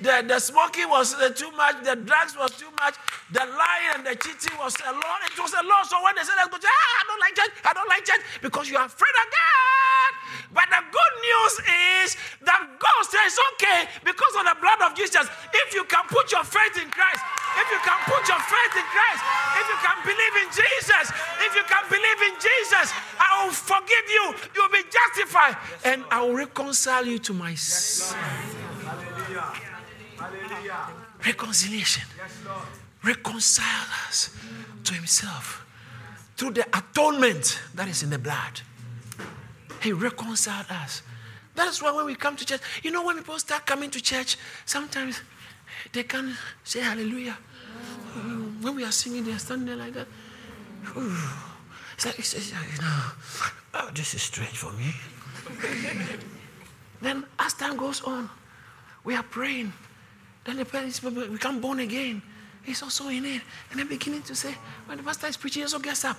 The, 0.00 0.22
the 0.22 0.38
smoking 0.38 0.88
was 0.88 1.14
uh, 1.14 1.30
too 1.34 1.50
much, 1.58 1.82
the 1.82 1.96
drugs 1.98 2.38
was 2.38 2.54
too 2.54 2.70
much, 2.78 2.94
the 3.34 3.42
lying 3.42 3.98
and 3.98 4.06
the 4.06 4.14
cheating 4.14 4.54
was 4.58 4.78
a 4.86 4.92
lot. 4.94 5.18
It 5.26 5.34
was 5.34 5.50
a 5.58 5.64
lot. 5.66 5.90
So 5.90 5.98
when 6.06 6.14
they 6.14 6.22
said, 6.22 6.38
ah, 6.38 6.46
I 6.46 7.02
don't 7.10 7.18
like 7.18 7.34
church, 7.34 7.52
I 7.66 7.72
don't 7.74 7.90
like 7.90 8.04
church, 8.06 8.22
because 8.38 8.70
you 8.70 8.78
are 8.78 8.86
afraid 8.86 9.16
of 9.18 9.26
God. 9.26 10.10
But 10.54 10.66
the 10.70 10.82
good 10.86 11.14
news 11.18 11.54
is 12.06 12.16
that 12.46 12.62
God 12.78 13.02
says, 13.10 13.34
okay, 13.52 13.90
because 14.06 14.32
of 14.38 14.46
the 14.46 14.56
blood 14.62 14.80
of 14.86 14.94
Jesus, 14.94 15.26
if 15.66 15.74
you 15.74 15.82
can 15.84 16.06
put 16.06 16.30
your 16.30 16.46
faith 16.46 16.78
in 16.78 16.88
Christ, 16.94 17.22
if 17.58 17.66
you 17.68 17.80
can 17.82 17.98
put 18.06 18.22
your 18.30 18.38
faith 18.38 18.74
in 18.78 18.86
Christ, 18.94 19.20
if 19.58 19.66
you 19.66 19.78
can 19.82 19.98
believe 20.06 20.34
in 20.46 20.48
Jesus, 20.54 21.04
if 21.42 21.52
you 21.58 21.64
can 21.66 21.84
believe 21.90 22.20
in 22.30 22.34
Jesus, 22.38 22.94
I 23.18 23.44
will 23.44 23.52
forgive 23.52 24.06
you. 24.08 24.24
You 24.54 24.62
will 24.62 24.74
be 24.78 24.86
justified, 24.86 25.58
and 25.84 26.04
I 26.10 26.22
will 26.22 26.38
reconcile 26.38 27.04
you 27.04 27.18
to 27.18 27.34
myself. 27.34 28.57
Reconciliation. 31.26 32.04
Reconcile 33.04 33.86
us 34.08 34.30
to 34.84 34.94
Himself 34.94 35.64
through 36.36 36.52
the 36.52 36.66
atonement 36.76 37.60
that 37.74 37.88
is 37.88 38.02
in 38.02 38.10
the 38.10 38.18
blood. 38.18 38.60
He 39.82 39.92
reconciled 39.92 40.66
us. 40.70 41.02
That 41.54 41.68
is 41.68 41.82
why 41.82 41.90
when 41.92 42.06
we 42.06 42.14
come 42.14 42.36
to 42.36 42.44
church, 42.44 42.60
you 42.82 42.90
know, 42.90 43.04
when 43.04 43.16
people 43.16 43.38
start 43.38 43.66
coming 43.66 43.90
to 43.90 44.00
church, 44.00 44.36
sometimes 44.64 45.20
they 45.92 46.04
can't 46.04 46.36
say 46.64 46.80
hallelujah. 46.80 47.36
When 48.60 48.76
we 48.76 48.84
are 48.84 48.92
singing, 48.92 49.24
they 49.24 49.32
are 49.32 49.38
standing 49.38 49.66
there 49.66 49.76
like 49.76 49.94
that. 49.94 50.06
It's 51.94 52.06
like, 52.06 52.18
it's, 52.18 52.34
it's 52.34 52.52
like 52.52 52.72
you 52.72 52.80
know, 52.80 53.02
oh, 53.74 53.90
this 53.92 54.14
is 54.14 54.22
strange 54.22 54.56
for 54.56 54.72
me. 54.72 54.94
then 57.02 57.24
as 57.40 57.54
time 57.54 57.76
goes 57.76 58.02
on, 58.02 58.30
we 59.02 59.16
are 59.16 59.24
praying. 59.24 59.72
Then 60.48 60.56
the 60.56 60.64
parents 60.64 61.00
become 61.00 61.60
born 61.60 61.80
again. 61.80 62.22
He's 62.62 62.82
also 62.82 63.08
in 63.08 63.26
it. 63.26 63.42
And 63.70 63.78
then 63.78 63.86
beginning 63.86 64.22
to 64.22 64.34
say, 64.34 64.54
when 64.86 64.96
the 64.96 65.04
pastor 65.04 65.26
is 65.26 65.36
preaching, 65.36 65.60
he 65.60 65.64
also 65.64 65.78
gets 65.78 66.06
up. 66.06 66.16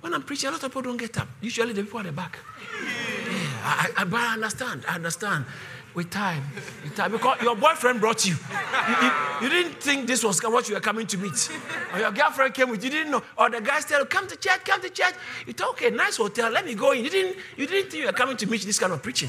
When 0.00 0.14
I'm 0.14 0.22
preaching, 0.22 0.48
a 0.48 0.52
lot 0.52 0.62
of 0.62 0.70
people 0.70 0.80
don't 0.80 0.96
get 0.96 1.18
up. 1.18 1.28
Usually 1.42 1.74
the 1.74 1.82
people 1.82 2.00
at 2.00 2.06
the 2.06 2.12
back. 2.12 2.38
Yeah, 2.72 3.34
I, 3.62 3.90
I, 3.98 4.04
but 4.04 4.20
I 4.20 4.32
understand. 4.32 4.86
I 4.88 4.94
understand. 4.94 5.44
With 5.92 6.08
time, 6.08 6.44
with 6.82 6.96
time, 6.96 7.12
because 7.12 7.42
your 7.42 7.56
boyfriend 7.56 8.00
brought 8.00 8.26
you. 8.26 8.36
You, 8.36 9.06
you. 9.06 9.12
you, 9.42 9.48
didn't 9.50 9.82
think 9.82 10.06
this 10.06 10.24
was 10.24 10.40
what 10.42 10.66
you 10.70 10.74
were 10.74 10.80
coming 10.80 11.06
to 11.06 11.18
meet. 11.18 11.50
Or 11.92 11.98
your 11.98 12.12
girlfriend 12.12 12.54
came 12.54 12.70
with 12.70 12.82
you, 12.82 12.88
didn't 12.88 13.10
know. 13.10 13.22
Or 13.36 13.50
the 13.50 13.60
guy 13.60 13.80
said, 13.80 14.08
Come 14.08 14.28
to 14.28 14.36
church, 14.36 14.64
come 14.64 14.80
to 14.80 14.88
church. 14.88 15.14
You 15.46 15.52
thought, 15.52 15.70
okay, 15.72 15.90
nice 15.90 16.16
hotel, 16.16 16.50
let 16.50 16.64
me 16.64 16.74
go 16.74 16.92
in. 16.92 17.04
You 17.04 17.10
didn't, 17.10 17.36
you 17.58 17.66
didn't 17.66 17.90
think 17.90 18.00
you 18.00 18.06
were 18.06 18.12
coming 18.12 18.38
to 18.38 18.46
meet 18.46 18.62
this 18.62 18.78
kind 18.78 18.94
of 18.94 19.02
preaching. 19.02 19.28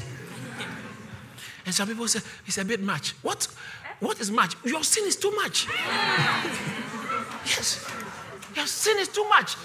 And 1.66 1.74
some 1.74 1.88
people 1.88 2.08
say, 2.08 2.20
It's 2.46 2.58
a 2.58 2.64
bit 2.64 2.82
much. 2.82 3.10
What? 3.22 3.46
What 4.00 4.20
is 4.20 4.30
much? 4.30 4.56
Your 4.64 4.82
sin 4.82 5.06
is 5.06 5.16
too 5.16 5.30
much. 5.32 5.66
yes. 7.44 7.86
Your 8.56 8.66
sin 8.66 8.98
is 8.98 9.08
too 9.08 9.28
much. 9.28 9.56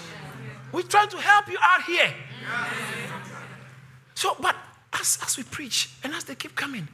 We're 0.72 0.82
trying 0.82 1.08
to 1.08 1.16
help 1.16 1.48
you 1.50 1.58
out 1.60 1.82
here. 1.84 2.12
So, 4.14 4.36
but 4.40 4.54
as, 4.92 5.18
as 5.24 5.36
we 5.36 5.42
preach 5.42 5.90
and 6.04 6.12
as 6.14 6.24
they 6.24 6.34
keep 6.34 6.54
coming, 6.54 6.86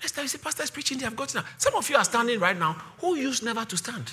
next 0.00 0.12
time 0.12 0.24
you 0.24 0.28
say, 0.28 0.38
Pastor 0.38 0.62
is 0.62 0.70
preaching, 0.70 0.98
they 0.98 1.04
have 1.04 1.16
gotten 1.16 1.38
up. 1.38 1.46
Some 1.58 1.74
of 1.74 1.88
you 1.88 1.96
are 1.96 2.04
standing 2.04 2.38
right 2.40 2.58
now 2.58 2.72
who 2.98 3.16
used 3.16 3.44
never 3.44 3.64
to 3.64 3.76
stand. 3.76 4.10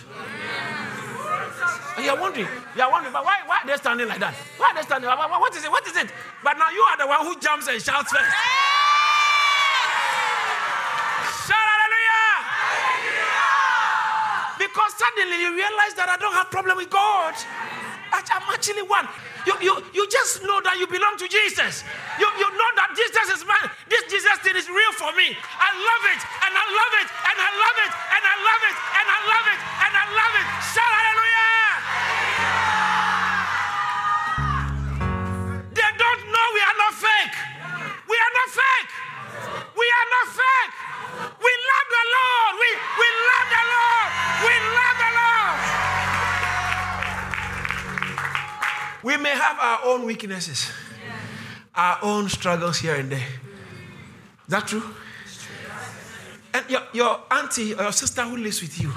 And 1.98 2.06
you're 2.06 2.20
wondering, 2.20 2.48
you're 2.76 2.92
wondering, 2.92 3.12
but 3.12 3.26
why, 3.26 3.40
why 3.48 3.60
are 3.64 3.68
they 3.68 3.76
standing 3.76 4.08
like 4.08 4.20
that? 4.20 4.36
Why 4.58 4.70
are 4.70 4.76
they 4.76 4.84
standing? 4.84 5.10
What 5.10 5.56
is 5.56 5.64
it? 5.64 5.72
What 5.72 5.88
is 5.88 5.98
it? 5.98 6.12
But 6.44 6.58
now 6.58 6.70
you 6.70 6.82
are 6.82 6.98
the 6.98 7.08
one 7.08 7.26
who 7.26 7.40
jumps 7.40 7.68
and 7.68 7.82
shouts 7.82 8.12
first. 8.12 8.30
Shout 11.50 11.58
hallelujah! 11.58 12.38
Because 14.68 14.92
suddenly 15.00 15.40
you 15.40 15.56
realize 15.56 15.96
that 15.96 16.12
I 16.12 16.20
don't 16.20 16.36
have 16.36 16.52
problem 16.52 16.76
with 16.76 16.92
God. 16.92 17.34
I'm 18.12 18.44
actually 18.52 18.84
one. 18.84 19.08
You, 19.48 19.56
you, 19.64 19.74
you 19.96 20.04
just 20.12 20.44
know 20.44 20.60
that 20.60 20.76
you 20.76 20.92
belong 20.92 21.16
to 21.24 21.28
Jesus. 21.32 21.88
You, 22.20 22.28
you 22.36 22.48
know 22.52 22.72
that 22.76 22.92
Jesus 23.00 23.40
is 23.40 23.42
mine. 23.48 23.72
This 23.88 24.04
Jesus 24.12 24.36
thing 24.44 24.60
is 24.60 24.68
real 24.68 24.94
for 25.00 25.12
me. 25.16 25.32
I 25.40 25.70
love 25.72 26.04
it, 26.12 26.22
and 26.44 26.52
I 26.52 26.66
love 26.68 26.94
it, 27.00 27.08
and 27.08 27.38
I 27.40 27.52
love 27.56 27.78
it, 27.80 27.94
and 27.96 28.24
I 28.28 28.36
love 28.44 28.64
it, 28.68 28.76
and 28.76 29.08
I 29.08 29.20
love 29.24 29.48
it, 29.48 29.60
and 29.88 29.94
I 29.96 30.06
love 30.12 30.34
it. 30.36 30.48
Shout 30.76 30.92
hallelujah! 30.92 31.57
We 49.08 49.16
may 49.16 49.30
have 49.30 49.58
our 49.58 49.80
own 49.86 50.06
weaknesses, 50.06 50.70
our 51.74 51.98
own 52.02 52.28
struggles 52.28 52.80
here 52.80 52.96
and 52.96 53.10
there. 53.10 53.20
Is 53.20 54.50
that 54.50 54.68
true? 54.68 54.84
And 56.54 56.70
your, 56.70 56.82
your 56.92 57.22
auntie 57.32 57.74
or 57.74 57.84
your 57.84 57.94
sister 57.94 58.24
who 58.24 58.36
lives 58.36 58.62
with 58.62 58.82
you 58.82 58.92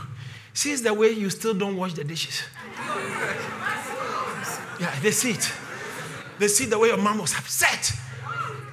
sees 0.53 0.83
the 0.83 0.93
way 0.93 1.13
you 1.13 1.31
still 1.31 1.55
don't 1.55 1.77
wash 1.77 1.93
the 1.93 2.03
dishes. 2.03 2.43
Yeah, 4.81 4.99
they 5.01 5.13
see 5.13 5.31
it. 5.31 5.53
They 6.41 6.49
see 6.49 6.65
the 6.65 6.77
way 6.77 6.89
your 6.89 6.97
mom 6.97 7.19
was 7.19 7.33
upset. 7.33 7.93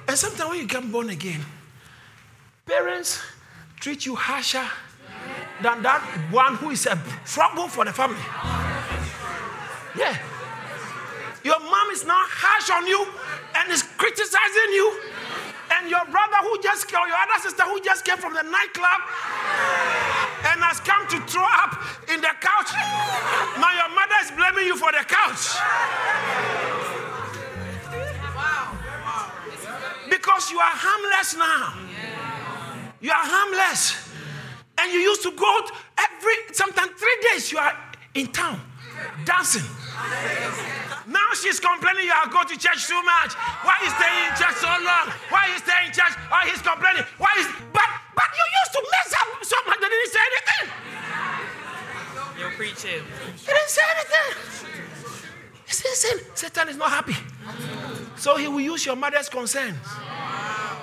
And 0.08 0.18
sometimes 0.18 0.50
when 0.50 0.58
you 0.58 0.66
get 0.66 0.90
born 0.90 1.08
again, 1.10 1.40
parents 2.66 3.22
treat 3.78 4.06
you 4.06 4.16
harsher 4.16 4.66
than 5.62 5.82
that 5.84 6.02
one 6.32 6.56
who 6.56 6.70
is 6.70 6.84
a 6.86 7.00
trouble 7.24 7.68
for 7.68 7.84
the 7.84 7.92
family. 7.92 8.18
Yeah. 9.96 10.18
Your 11.48 11.60
mom 11.60 11.88
is 11.96 12.04
now 12.04 12.20
harsh 12.28 12.68
on 12.68 12.84
you 12.84 13.08
and 13.56 13.72
is 13.72 13.80
criticizing 13.96 14.70
you. 14.76 14.84
And 15.72 15.88
your 15.88 16.04
brother 16.12 16.44
who 16.44 16.60
just 16.60 16.84
or 16.92 17.08
your 17.08 17.16
other 17.16 17.40
sister 17.40 17.64
who 17.64 17.80
just 17.80 18.04
came 18.04 18.20
from 18.20 18.36
the 18.36 18.44
nightclub 18.44 19.00
and 20.52 20.60
has 20.60 20.76
come 20.84 21.08
to 21.08 21.16
throw 21.24 21.48
up 21.64 21.72
in 22.12 22.20
the 22.20 22.28
couch. 22.36 22.68
Now 23.56 23.72
your 23.80 23.88
mother 23.96 24.18
is 24.20 24.30
blaming 24.36 24.68
you 24.68 24.76
for 24.76 24.92
the 24.92 25.00
couch. 25.08 25.56
Because 30.12 30.52
you 30.52 30.60
are 30.60 30.76
harmless 30.76 31.32
now. 31.32 31.80
You 33.00 33.08
are 33.08 33.24
harmless. 33.24 33.96
And 34.76 34.92
you 34.92 35.00
used 35.00 35.22
to 35.24 35.32
go 35.32 35.48
every, 35.96 36.52
sometimes 36.52 36.92
three 37.00 37.18
days, 37.32 37.50
you 37.50 37.56
are 37.56 37.72
in 38.12 38.26
town 38.36 38.60
dancing. 39.24 39.64
Now 41.08 41.32
she's 41.32 41.58
complaining 41.58 42.04
you 42.04 42.12
are 42.12 42.28
going 42.28 42.46
to 42.52 42.56
church 42.60 42.84
too 42.86 43.00
much. 43.00 43.32
Why 43.64 43.80
you 43.80 43.88
staying 43.96 44.28
in 44.28 44.32
church 44.36 44.60
so 44.60 44.68
long? 44.68 45.08
Why 45.32 45.48
you 45.48 45.58
staying 45.58 45.88
in 45.88 45.92
church? 45.96 46.12
Oh, 46.28 46.44
he's 46.44 46.60
complaining. 46.60 47.04
Why 47.16 47.32
is 47.40 47.48
but 47.72 47.88
but 48.12 48.28
you 48.36 48.44
used 48.60 48.72
to 48.76 48.82
mess 48.84 49.10
up 49.16 49.28
so 49.40 49.56
much 49.64 49.80
that 49.80 49.88
didn't 49.88 50.12
say 50.12 50.24
anything. 50.28 50.66
You're 52.38 52.54
preaching. 52.60 53.02
He 53.40 53.46
didn't 53.46 53.72
say 53.72 53.82
anything. 53.96 54.30
He 55.66 55.72
said, 55.74 56.20
Satan 56.34 56.68
is 56.68 56.76
not 56.76 56.90
happy. 56.90 57.16
So 58.16 58.36
he 58.36 58.48
will 58.48 58.60
use 58.60 58.84
your 58.84 58.96
mother's 58.96 59.28
concerns. 59.28 59.76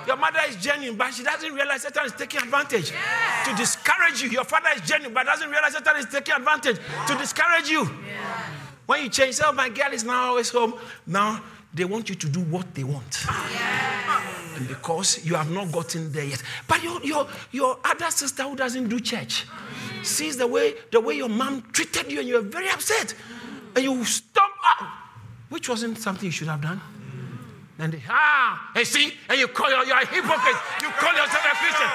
Your 0.06 0.16
mother 0.16 0.40
is 0.48 0.56
genuine, 0.56 0.96
but 0.96 1.12
she 1.12 1.24
doesn't 1.24 1.52
realize 1.52 1.82
Satan 1.82 2.06
is 2.06 2.12
taking 2.12 2.40
advantage 2.42 2.92
to 3.44 3.54
discourage 3.56 4.22
you. 4.22 4.30
Your 4.30 4.44
father 4.44 4.70
is 4.76 4.82
genuine, 4.82 5.12
but 5.12 5.26
doesn't 5.26 5.50
realize 5.50 5.72
Satan 5.72 5.96
is 5.96 6.06
taking 6.06 6.34
advantage 6.34 6.78
to 7.08 7.14
discourage 7.16 7.68
you. 7.68 7.90
When 8.86 9.02
you 9.02 9.08
change, 9.10 9.40
oh, 9.44 9.52
my 9.52 9.68
girl 9.68 9.92
is 9.92 10.04
now 10.04 10.28
always 10.30 10.50
home. 10.50 10.74
Now 11.06 11.42
they 11.74 11.84
want 11.84 12.08
you 12.08 12.14
to 12.14 12.28
do 12.28 12.40
what 12.40 12.74
they 12.74 12.84
want. 12.84 13.26
And 14.56 14.68
because 14.68 15.26
you 15.26 15.34
have 15.34 15.50
not 15.50 15.70
gotten 15.70 16.10
there 16.12 16.24
yet. 16.24 16.42
But 16.66 16.82
your, 16.82 17.04
your, 17.04 17.26
your 17.50 17.78
other 17.84 18.10
sister 18.10 18.44
who 18.44 18.56
doesn't 18.56 18.88
do 18.88 19.00
church 19.00 19.44
sees 20.02 20.36
the 20.38 20.46
way, 20.46 20.74
the 20.92 21.00
way 21.00 21.14
your 21.14 21.28
mom 21.28 21.62
treated 21.72 22.10
you 22.10 22.20
and 22.20 22.28
you're 22.28 22.40
very 22.42 22.70
upset. 22.70 23.14
And 23.74 23.84
you 23.84 24.04
stomp 24.04 24.54
up, 24.80 24.88
which 25.50 25.68
wasn't 25.68 25.98
something 25.98 26.24
you 26.24 26.30
should 26.32 26.48
have 26.48 26.62
done. 26.62 26.80
And 27.78 27.92
they, 27.92 28.02
ah, 28.08 28.72
and 28.74 28.86
see, 28.86 29.12
and 29.28 29.38
you 29.38 29.48
call, 29.48 29.68
you're 29.68 29.82
a 29.82 30.06
hypocrite. 30.06 30.56
You 30.80 30.88
call 30.88 31.12
yourself 31.12 31.44
a 31.44 31.56
Christian. 31.56 31.90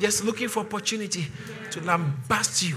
Just 0.00 0.24
looking 0.24 0.48
for 0.48 0.60
opportunity 0.60 1.28
to 1.70 1.80
lambast 1.80 2.68
you 2.68 2.76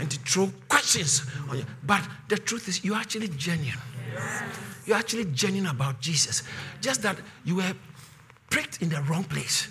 and 0.00 0.10
to 0.10 0.18
throw 0.20 0.50
questions 0.68 1.22
on 1.50 1.58
you. 1.58 1.64
But 1.84 2.02
the 2.28 2.38
truth 2.38 2.68
is, 2.68 2.82
you're 2.82 2.96
actually 2.96 3.28
genuine. 3.28 3.78
You're 4.86 4.96
actually 4.96 5.26
genuine 5.26 5.70
about 5.70 6.00
Jesus. 6.00 6.42
Just 6.80 7.02
that 7.02 7.18
you 7.44 7.56
were 7.56 7.74
pricked 8.48 8.82
in 8.82 8.88
the 8.88 9.00
wrong 9.02 9.24
place 9.24 9.68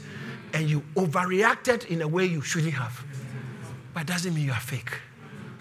and 0.53 0.69
you 0.69 0.81
overreacted 0.95 1.87
in 1.87 2.01
a 2.01 2.07
way 2.07 2.25
you 2.25 2.41
shouldn't 2.41 2.73
have. 2.73 3.03
But 3.93 4.01
it 4.01 4.07
doesn't 4.07 4.33
mean 4.33 4.45
you 4.45 4.51
are 4.51 4.59
fake. 4.59 4.91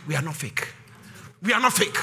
We 0.06 0.14
are 0.14 0.22
not 0.22 0.36
fake. 0.36 0.68
We 1.42 1.52
are 1.52 1.60
not 1.60 1.72
fake. 1.72 1.96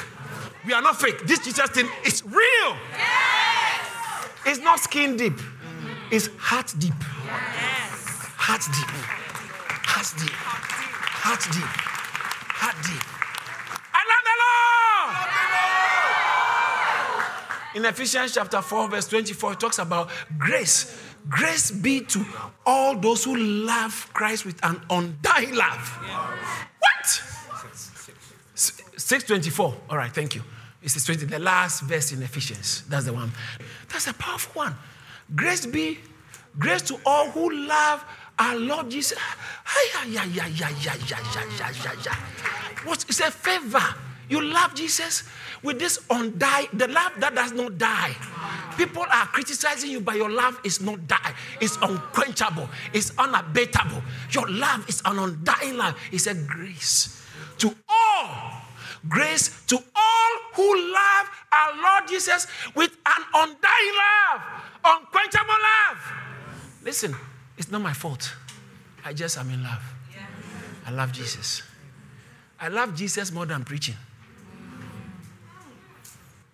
We 0.65 0.73
are 0.73 0.81
not 0.81 0.99
fake. 0.99 1.25
This 1.27 1.39
Jesus 1.39 1.69
thing 1.69 1.87
is 2.05 2.23
real. 2.25 2.75
Yes. 2.91 4.29
It's 4.47 4.59
not 4.59 4.79
skin 4.79 5.17
deep. 5.17 5.39
It's 6.11 6.29
heart 6.37 6.73
deep. 6.79 6.93
Yes. 7.25 8.05
Heart 8.37 8.61
deep. 8.65 8.89
Heart 9.85 10.13
deep. 10.17 10.31
Heart 10.31 10.63
deep. 10.77 10.95
Heart 11.23 11.47
deep. 11.51 11.94
I 12.61 14.01
love 14.11 14.23
the 14.23 14.35
Lord. 17.73 17.85
In 17.85 17.85
Ephesians 17.85 18.33
chapter 18.33 18.61
4, 18.61 18.89
verse 18.89 19.07
24, 19.07 19.53
it 19.53 19.59
talks 19.59 19.79
about 19.79 20.09
grace. 20.37 21.01
Grace 21.27 21.71
be 21.71 22.01
to 22.01 22.25
all 22.65 22.95
those 22.95 23.23
who 23.23 23.35
love 23.35 24.09
Christ 24.13 24.45
with 24.45 24.63
an 24.63 24.81
undying 24.89 25.55
love. 25.55 25.99
What? 26.79 27.21
624. 28.53 29.75
All 29.89 29.97
right, 29.97 30.11
thank 30.11 30.35
you. 30.35 30.41
It's 30.81 30.93
the 31.03 31.39
last 31.39 31.81
verse 31.81 32.11
in 32.11 32.21
Ephesians. 32.21 32.83
That's 32.87 33.05
the 33.05 33.13
one. 33.13 33.31
That's 33.89 34.07
a 34.07 34.13
powerful 34.13 34.61
one. 34.61 34.75
Grace 35.35 35.65
be, 35.65 35.97
grace 36.59 36.83
to 36.83 36.99
all 37.05 37.29
who 37.31 37.51
love 37.67 38.05
our 38.37 38.55
Lord 38.55 38.89
Jesus. 38.89 39.17
What 42.83 43.05
it's 43.07 43.19
a 43.19 43.31
favor. 43.31 43.83
You 44.27 44.41
love 44.41 44.73
Jesus 44.73 45.23
with 45.61 45.77
this 45.77 46.03
undie, 46.09 46.67
the 46.73 46.87
love 46.87 47.11
that 47.19 47.35
does 47.35 47.51
not 47.51 47.77
die. 47.77 48.15
People 48.75 49.03
are 49.03 49.27
criticizing 49.27 49.91
you, 49.91 50.01
but 50.01 50.15
your 50.15 50.31
love 50.31 50.59
is 50.63 50.81
not 50.81 51.07
die. 51.07 51.33
It's 51.61 51.77
unquenchable. 51.77 52.67
It's 52.91 53.11
unabatable. 53.11 54.01
Your 54.31 54.49
love 54.49 54.89
is 54.89 55.01
an 55.05 55.19
undying 55.19 55.77
love. 55.77 55.95
It's 56.11 56.25
a 56.27 56.33
grace 56.33 57.23
to 57.59 57.75
all 57.87 58.65
grace 59.09 59.63
to 59.67 59.75
all 59.75 60.31
who 60.53 60.91
love 60.93 61.29
our 61.51 61.75
Lord 61.75 62.07
Jesus 62.09 62.47
with 62.73 62.91
an 63.05 63.23
undying 63.33 63.95
love, 63.95 64.41
unquenchable 64.83 65.47
love. 65.47 65.97
Listen, 66.83 67.15
it's 67.57 67.71
not 67.71 67.81
my 67.81 67.93
fault. 67.93 68.33
I 69.03 69.13
just 69.13 69.37
am 69.37 69.49
in 69.49 69.63
love. 69.63 69.81
I 70.85 70.91
love 70.91 71.11
Jesus. 71.11 71.63
I 72.59 72.67
love 72.67 72.95
Jesus 72.95 73.31
more 73.31 73.45
than 73.45 73.63
preaching. 73.63 73.95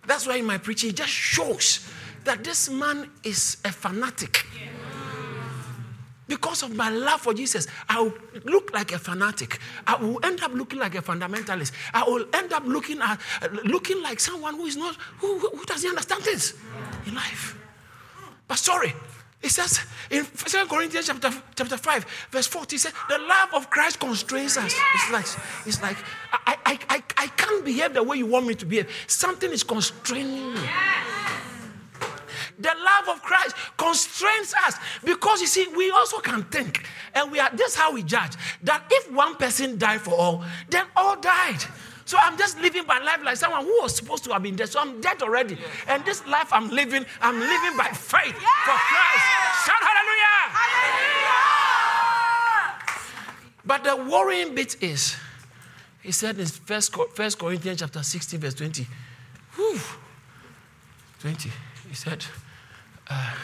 That's 0.06 0.26
why 0.26 0.36
in 0.36 0.46
my 0.46 0.58
preaching, 0.58 0.90
it 0.90 0.96
just 0.96 1.10
shows 1.10 1.88
that 2.24 2.42
this 2.42 2.70
man 2.70 3.10
is 3.24 3.58
a 3.64 3.70
fanatic. 3.70 4.46
Because 6.28 6.62
of 6.62 6.74
my 6.74 6.88
love 6.88 7.20
for 7.20 7.34
Jesus, 7.34 7.66
I 7.88 8.00
will 8.00 8.14
look 8.44 8.72
like 8.72 8.92
a 8.92 8.98
fanatic. 8.98 9.58
I 9.86 9.96
will 9.96 10.18
end 10.24 10.42
up 10.42 10.52
looking 10.54 10.78
like 10.78 10.94
a 10.94 11.02
fundamentalist. 11.02 11.72
I 11.92 12.04
will 12.04 12.24
end 12.32 12.52
up 12.52 12.64
looking 12.64 13.00
at 13.02 13.20
looking 13.64 14.00
like 14.02 14.18
someone 14.18 14.54
who 14.54 14.64
is 14.64 14.76
not 14.76 14.94
who, 15.18 15.38
who 15.38 15.64
doesn't 15.66 15.88
understand 15.88 16.22
things 16.22 16.54
in 17.06 17.14
life. 17.14 17.58
But 18.48 18.56
sorry, 18.58 18.94
It 19.42 19.50
says 19.50 19.80
in 20.10 20.24
2 20.24 20.66
Corinthians 20.66 21.06
chapter, 21.06 21.30
chapter 21.56 21.76
5, 21.76 22.06
verse 22.30 22.46
40, 22.46 22.76
it 22.76 22.78
says, 22.78 22.92
the 23.08 23.18
love 23.18 23.54
of 23.54 23.70
Christ 23.70 23.98
constrains 23.98 24.56
us. 24.56 24.74
It's 24.94 25.12
like, 25.12 25.26
it's 25.66 25.82
like 25.82 25.96
I, 26.32 26.56
I, 26.64 26.78
I, 26.88 27.02
I 27.16 27.26
can't 27.26 27.64
behave 27.64 27.94
the 27.94 28.02
way 28.02 28.18
you 28.18 28.26
want 28.26 28.46
me 28.46 28.54
to 28.54 28.66
behave. 28.66 28.88
Something 29.08 29.50
is 29.50 29.64
constraining 29.64 30.54
me. 30.54 30.60
The 32.58 32.68
love 32.68 33.16
of 33.16 33.22
Christ 33.22 33.56
constrains 33.76 34.54
us 34.66 34.76
because 35.04 35.40
you 35.40 35.48
see, 35.48 35.66
we 35.74 35.90
also 35.90 36.18
can 36.18 36.44
think, 36.44 36.86
and 37.14 37.32
we 37.32 37.40
are 37.40 37.50
this 37.50 37.72
is 37.72 37.76
how 37.76 37.92
we 37.92 38.02
judge 38.02 38.34
that 38.62 38.84
if 38.90 39.10
one 39.10 39.34
person 39.36 39.78
died 39.78 40.02
for 40.02 40.14
all, 40.14 40.44
then 40.68 40.86
all 40.94 41.16
died. 41.16 41.64
So 42.12 42.18
I'm 42.20 42.36
just 42.36 42.60
living 42.60 42.84
my 42.86 42.98
life 42.98 43.24
like 43.24 43.38
someone 43.38 43.64
who 43.64 43.80
was 43.80 43.96
supposed 43.96 44.22
to 44.24 44.32
have 44.34 44.42
been 44.42 44.54
dead. 44.54 44.68
So 44.68 44.78
I'm 44.78 45.00
dead 45.00 45.22
already. 45.22 45.56
And 45.88 46.04
this 46.04 46.26
life 46.26 46.52
I'm 46.52 46.68
living, 46.68 47.06
I'm 47.22 47.40
living 47.40 47.74
by 47.74 47.84
faith 47.84 48.34
for 48.34 48.76
Christ. 48.90 49.24
Shout 49.64 49.80
hallelujah. 49.80 50.44
hallelujah. 50.52 51.38
But 53.64 53.84
the 53.84 53.96
worrying 53.96 54.54
bit 54.54 54.82
is, 54.82 55.16
he 56.02 56.12
said 56.12 56.38
in 56.38 56.44
First, 56.44 56.92
Corinthians 57.38 57.80
chapter 57.80 58.02
16, 58.02 58.40
verse 58.40 58.54
20. 58.56 58.86
Whew, 59.56 59.80
20. 61.20 61.50
He 61.88 61.94
said, 61.94 62.26
uh, 63.08 63.34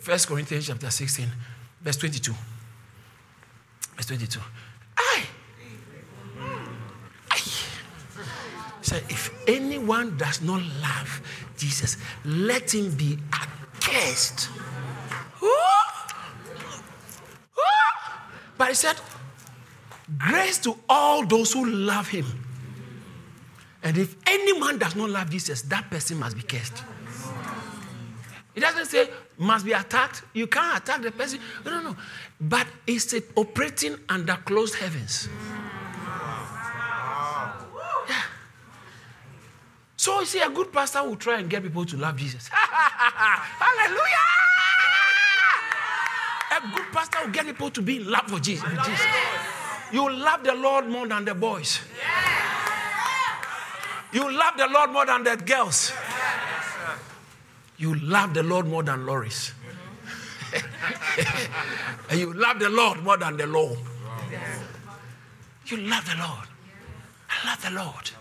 First 0.00 0.26
Corinthians 0.26 0.68
chapter 0.68 0.88
16, 0.88 1.28
verse 1.82 1.98
22. 1.98 2.32
Verse 3.94 4.06
22. 4.06 4.40
I 4.96 5.26
said, 8.86 9.02
if 9.08 9.32
anyone 9.48 10.16
does 10.16 10.40
not 10.40 10.62
love 10.80 11.20
Jesus, 11.56 11.96
let 12.24 12.72
him 12.72 12.94
be 12.94 13.18
accursed. 13.32 14.48
But 18.58 18.68
he 18.68 18.74
said, 18.74 18.96
grace 20.16 20.58
to 20.58 20.78
all 20.88 21.26
those 21.26 21.52
who 21.52 21.66
love 21.66 22.08
him. 22.08 22.24
And 23.82 23.98
if 23.98 24.16
any 24.26 24.58
man 24.58 24.78
does 24.78 24.96
not 24.96 25.10
love 25.10 25.30
Jesus, 25.30 25.62
that 25.62 25.90
person 25.90 26.18
must 26.18 26.36
be 26.36 26.42
cursed. 26.42 26.82
It 28.54 28.60
doesn't 28.60 28.86
say 28.86 29.08
must 29.36 29.66
be 29.66 29.72
attacked. 29.72 30.22
You 30.32 30.46
can't 30.46 30.78
attack 30.78 31.02
the 31.02 31.10
person. 31.10 31.40
No, 31.64 31.70
no, 31.72 31.90
no. 31.90 31.96
But 32.40 32.66
it's 32.86 33.14
operating 33.36 33.96
under 34.08 34.34
closed 34.36 34.76
heavens. 34.76 35.28
So 40.06 40.20
you 40.20 40.26
see, 40.26 40.38
a 40.40 40.48
good 40.48 40.72
pastor 40.72 41.02
will 41.02 41.16
try 41.16 41.40
and 41.40 41.50
get 41.50 41.64
people 41.64 41.84
to 41.84 41.96
love 41.96 42.16
Jesus. 42.16 42.46
Hallelujah! 42.52 43.98
A 46.52 46.60
good 46.76 46.92
pastor 46.92 47.24
will 47.24 47.32
get 47.32 47.44
people 47.46 47.70
to 47.70 47.82
be 47.82 47.96
in 47.96 48.08
love 48.08 48.28
for 48.28 48.38
Jesus. 48.38 48.68
Jesus. 48.84 49.06
You 49.90 50.08
love 50.08 50.44
the 50.44 50.54
Lord 50.54 50.86
more 50.86 51.08
than 51.08 51.24
the 51.24 51.34
boys. 51.34 51.80
You 54.12 54.30
love 54.30 54.56
the 54.56 54.68
Lord 54.68 54.92
more 54.92 55.06
than 55.06 55.24
the 55.24 55.36
girls. 55.38 55.90
You 57.76 57.96
love 57.96 58.32
the 58.32 58.44
Lord 58.44 58.68
more 58.68 58.84
than 58.84 59.06
Loris. 59.06 59.54
and 62.10 62.20
you 62.20 62.32
love 62.32 62.60
the 62.60 62.68
Lord 62.68 63.02
more 63.02 63.16
than 63.16 63.36
the 63.36 63.48
law. 63.48 63.74
You 65.66 65.78
love 65.78 66.06
the 66.06 66.14
Lord. 66.16 66.46
I 67.28 67.48
love 67.48 67.60
the 67.60 67.70
Lord. 67.70 68.15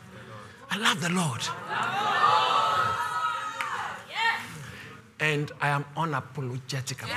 I 0.75 0.77
love 0.77 0.99
the 0.99 1.09
Lord. 1.09 1.41
And 5.21 5.49
I 5.61 5.69
am 5.69 5.85
unapologetic 5.95 6.97
about 6.97 7.11
it. 7.11 7.15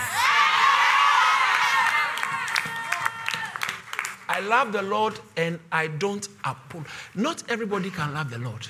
I 4.29 4.41
love 4.47 4.71
the 4.71 4.83
Lord 4.83 5.19
and 5.37 5.59
I 5.73 5.89
don't 5.89 6.29
apologize. 6.45 6.93
Not 7.17 7.43
everybody 7.49 7.91
can 7.91 8.15
love 8.15 8.31
the 8.31 8.39
Lord. 8.39 8.65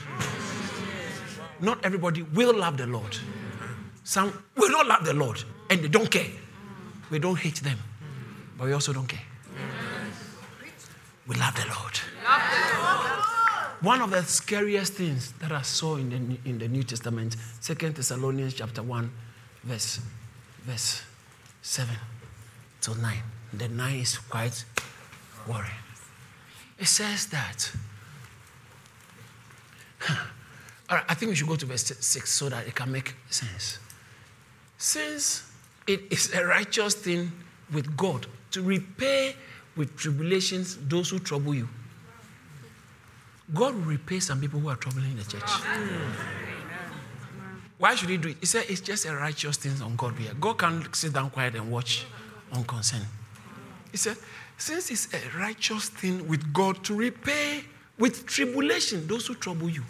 Not 1.61 1.85
everybody 1.85 2.22
will 2.22 2.57
love 2.57 2.79
the 2.79 2.87
Lord. 2.87 3.14
Some 4.05 4.33
will 4.57 4.70
not 4.70 4.87
love 4.87 5.05
the 5.05 5.12
Lord 5.12 5.44
and 5.68 5.83
they 5.83 5.88
don't 5.88 6.11
care. 6.11 6.31
We 7.11 7.18
don't 7.18 7.38
hate 7.38 7.57
them, 7.57 7.77
but 8.57 8.68
we 8.68 8.72
also 8.72 8.94
don't 8.94 9.07
care. 9.07 9.20
We 11.27 11.37
love 11.37 11.55
the 11.57 11.66
Lord. 11.66 13.18
One 13.81 14.03
of 14.03 14.11
the 14.11 14.25
scariest 14.25 14.95
things 14.95 15.33
that 15.35 15.53
I 15.53 15.62
saw 15.62 15.97
in 15.97 16.11
the, 16.11 16.49
in 16.49 16.59
the 16.59 16.67
New 16.67 16.83
Testament, 16.83 17.37
Second 17.61 17.95
Thessalonians 17.95 18.55
chapter 18.55 18.83
1, 18.83 19.11
verse, 19.62 20.01
verse 20.64 21.03
7 21.62 21.95
to 22.81 23.01
9. 23.01 23.23
The 23.53 23.69
9 23.69 23.97
is 23.97 24.19
quite 24.19 24.64
worrying. 25.47 25.71
It 26.77 26.87
says 26.87 27.27
that. 27.27 27.71
All 30.91 30.97
right, 30.97 31.05
I 31.09 31.14
think 31.14 31.31
we 31.31 31.37
should 31.37 31.47
go 31.49 31.57
to 31.57 31.67
verse 31.67 31.85
6 31.85 32.31
so 32.31 32.49
that 32.49 32.67
it 32.67 32.75
can 32.75 32.91
make 32.91 33.14
sense. 33.31 33.79
Since 34.77 35.49
it 35.87 36.03
is 36.11 36.35
a 36.35 36.45
righteous 36.45 36.95
thing 36.95 37.31
with 37.73 37.97
God 37.97 38.27
to 38.51 38.62
repay 38.62 39.37
with 39.77 39.97
tribulations 39.97 40.77
those 40.88 41.11
who 41.11 41.21
trouble 41.21 41.55
you 41.55 41.69
God 43.55 43.75
will 43.75 43.83
repay 43.83 44.21
some 44.21 44.41
people 44.41 44.61
who 44.61 44.69
are 44.69 44.77
troubling 44.77 45.13
in 45.13 45.17
the 45.17 45.25
church. 45.25 45.51
Why 47.79 47.95
should 47.95 48.09
he 48.09 48.17
do 48.17 48.29
it? 48.29 48.37
He 48.41 48.47
said 48.47 48.65
it's 48.69 48.81
just 48.81 49.07
a 49.07 49.15
righteous 49.15 49.57
thing 49.57 49.81
on 49.83 49.97
God 49.97 50.15
here. 50.17 50.33
God 50.39 50.59
can't 50.59 50.95
sit 50.95 51.13
down 51.13 51.31
quiet 51.31 51.55
and 51.55 51.71
watch 51.71 52.05
unconcerned. 52.53 53.07
He 53.93 53.97
said, 53.97 54.17
since 54.59 54.91
it's 54.91 55.15
a 55.15 55.39
righteous 55.39 55.89
thing 55.89 56.27
with 56.27 56.53
God 56.53 56.83
to 56.85 56.95
repay 56.95 57.63
with 57.97 58.27
tribulation 58.27 59.07
those 59.07 59.27
who 59.27 59.35
trouble 59.35 59.69
you. 59.71 59.85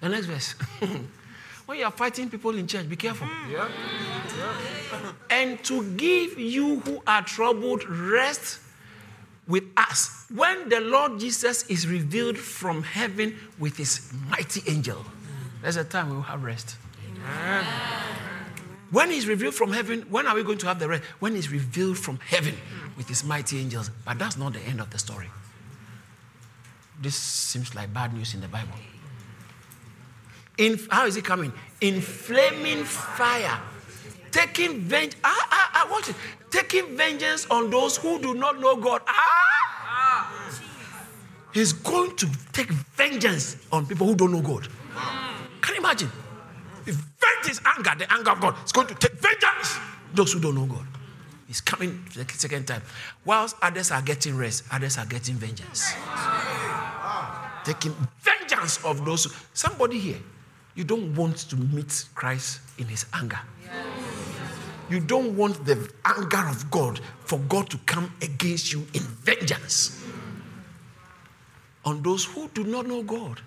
The 0.00 0.08
next 0.08 0.26
verse. 0.26 0.52
when 1.66 1.78
you 1.78 1.84
are 1.84 1.90
fighting 1.90 2.30
people 2.30 2.56
in 2.56 2.66
church, 2.66 2.88
be 2.88 2.96
careful. 2.96 3.26
Mm. 3.26 3.52
Yeah. 3.52 3.68
Yeah. 4.38 5.12
and 5.30 5.64
to 5.64 5.82
give 5.94 6.38
you 6.38 6.80
who 6.80 7.02
are 7.06 7.22
troubled 7.22 7.88
rest 7.88 8.60
with 9.48 9.64
us 9.76 10.26
when 10.32 10.68
the 10.68 10.80
Lord 10.80 11.18
Jesus 11.18 11.66
is 11.68 11.88
revealed 11.88 12.38
from 12.38 12.82
heaven 12.82 13.34
with 13.58 13.76
his 13.76 14.12
mighty 14.28 14.62
angel. 14.70 15.04
There's 15.62 15.76
a 15.76 15.84
time 15.84 16.10
we 16.10 16.16
will 16.16 16.22
have 16.22 16.44
rest. 16.44 16.76
Amen. 17.08 17.64
When 18.90 19.10
he's 19.10 19.26
revealed 19.26 19.54
from 19.54 19.72
heaven, 19.72 20.02
when 20.08 20.26
are 20.26 20.34
we 20.34 20.42
going 20.42 20.58
to 20.58 20.66
have 20.66 20.78
the 20.78 20.88
rest? 20.88 21.02
When 21.18 21.34
he's 21.34 21.50
revealed 21.50 21.98
from 21.98 22.18
heaven 22.20 22.54
with 22.96 23.08
his 23.08 23.24
mighty 23.24 23.58
angels. 23.58 23.90
But 24.04 24.18
that's 24.18 24.36
not 24.36 24.52
the 24.52 24.60
end 24.60 24.80
of 24.80 24.90
the 24.90 24.98
story. 24.98 25.28
This 27.00 27.14
seems 27.14 27.74
like 27.74 27.92
bad 27.92 28.14
news 28.14 28.34
in 28.34 28.40
the 28.40 28.48
Bible. 28.48 28.74
In, 30.56 30.78
how 30.90 31.06
is 31.06 31.16
it 31.16 31.24
coming? 31.24 31.52
In 31.80 32.00
flaming 32.00 32.84
fire 32.84 33.60
taking 34.30 34.80
vengeance. 34.80 35.20
Ah, 35.24 35.48
ah, 35.50 35.70
ah, 35.74 35.88
watch 35.90 36.08
it. 36.08 36.16
Taking 36.50 36.96
vengeance 36.96 37.46
on 37.50 37.70
those 37.70 37.96
who 37.96 38.18
do 38.20 38.34
not 38.34 38.60
know 38.60 38.76
God. 38.76 39.02
Ah! 39.06 39.14
ah. 39.14 40.50
He's 41.52 41.72
going 41.72 42.14
to 42.16 42.28
take 42.52 42.70
vengeance 42.70 43.56
on 43.72 43.86
people 43.86 44.06
who 44.06 44.14
don't 44.14 44.32
know 44.32 44.42
God. 44.42 44.68
Can 45.62 45.74
you 45.74 45.80
imagine? 45.80 46.10
If 46.86 46.94
vengeance 46.94 47.60
anger, 47.76 47.92
the 47.98 48.12
anger 48.12 48.30
of 48.30 48.40
God, 48.40 48.54
is 48.64 48.72
going 48.72 48.86
to 48.88 48.94
take 48.94 49.12
vengeance 49.12 49.78
those 50.14 50.32
who 50.32 50.40
don't 50.40 50.54
know 50.54 50.66
God. 50.66 50.86
He's 51.46 51.60
coming 51.60 52.04
the 52.14 52.26
second 52.28 52.66
time. 52.66 52.82
Whilst 53.24 53.56
others 53.62 53.90
are 53.90 54.02
getting 54.02 54.36
rest, 54.36 54.64
others 54.70 54.98
are 54.98 55.06
getting 55.06 55.36
vengeance. 55.36 55.92
Taking 57.64 57.94
vengeance 58.20 58.84
of 58.84 59.04
those. 59.04 59.32
Somebody 59.54 59.98
here, 59.98 60.18
you 60.74 60.84
don't 60.84 61.14
want 61.14 61.38
to 61.50 61.56
meet 61.56 62.04
Christ 62.14 62.60
in 62.78 62.86
his 62.86 63.06
anger. 63.14 63.40
You 64.90 65.00
don't 65.00 65.36
want 65.36 65.64
the 65.64 65.90
anger 66.04 66.48
of 66.48 66.70
God 66.70 67.00
for 67.24 67.38
God 67.40 67.68
to 67.70 67.78
come 67.78 68.12
against 68.22 68.72
you 68.72 68.86
in 68.94 69.02
vengeance 69.02 70.02
on 71.84 72.02
those 72.02 72.24
who 72.24 72.48
do 72.48 72.64
not 72.64 72.86
know 72.86 73.02
God. 73.02 73.40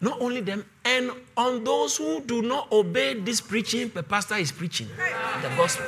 Not 0.00 0.20
only 0.20 0.40
them, 0.40 0.64
and 0.84 1.12
on 1.36 1.62
those 1.64 1.96
who 1.96 2.20
do 2.20 2.42
not 2.42 2.72
obey 2.72 3.14
this 3.14 3.40
preaching 3.40 3.90
the 3.94 4.02
pastor 4.02 4.34
is 4.34 4.50
preaching 4.50 4.88
the 4.96 5.48
gospel. 5.56 5.86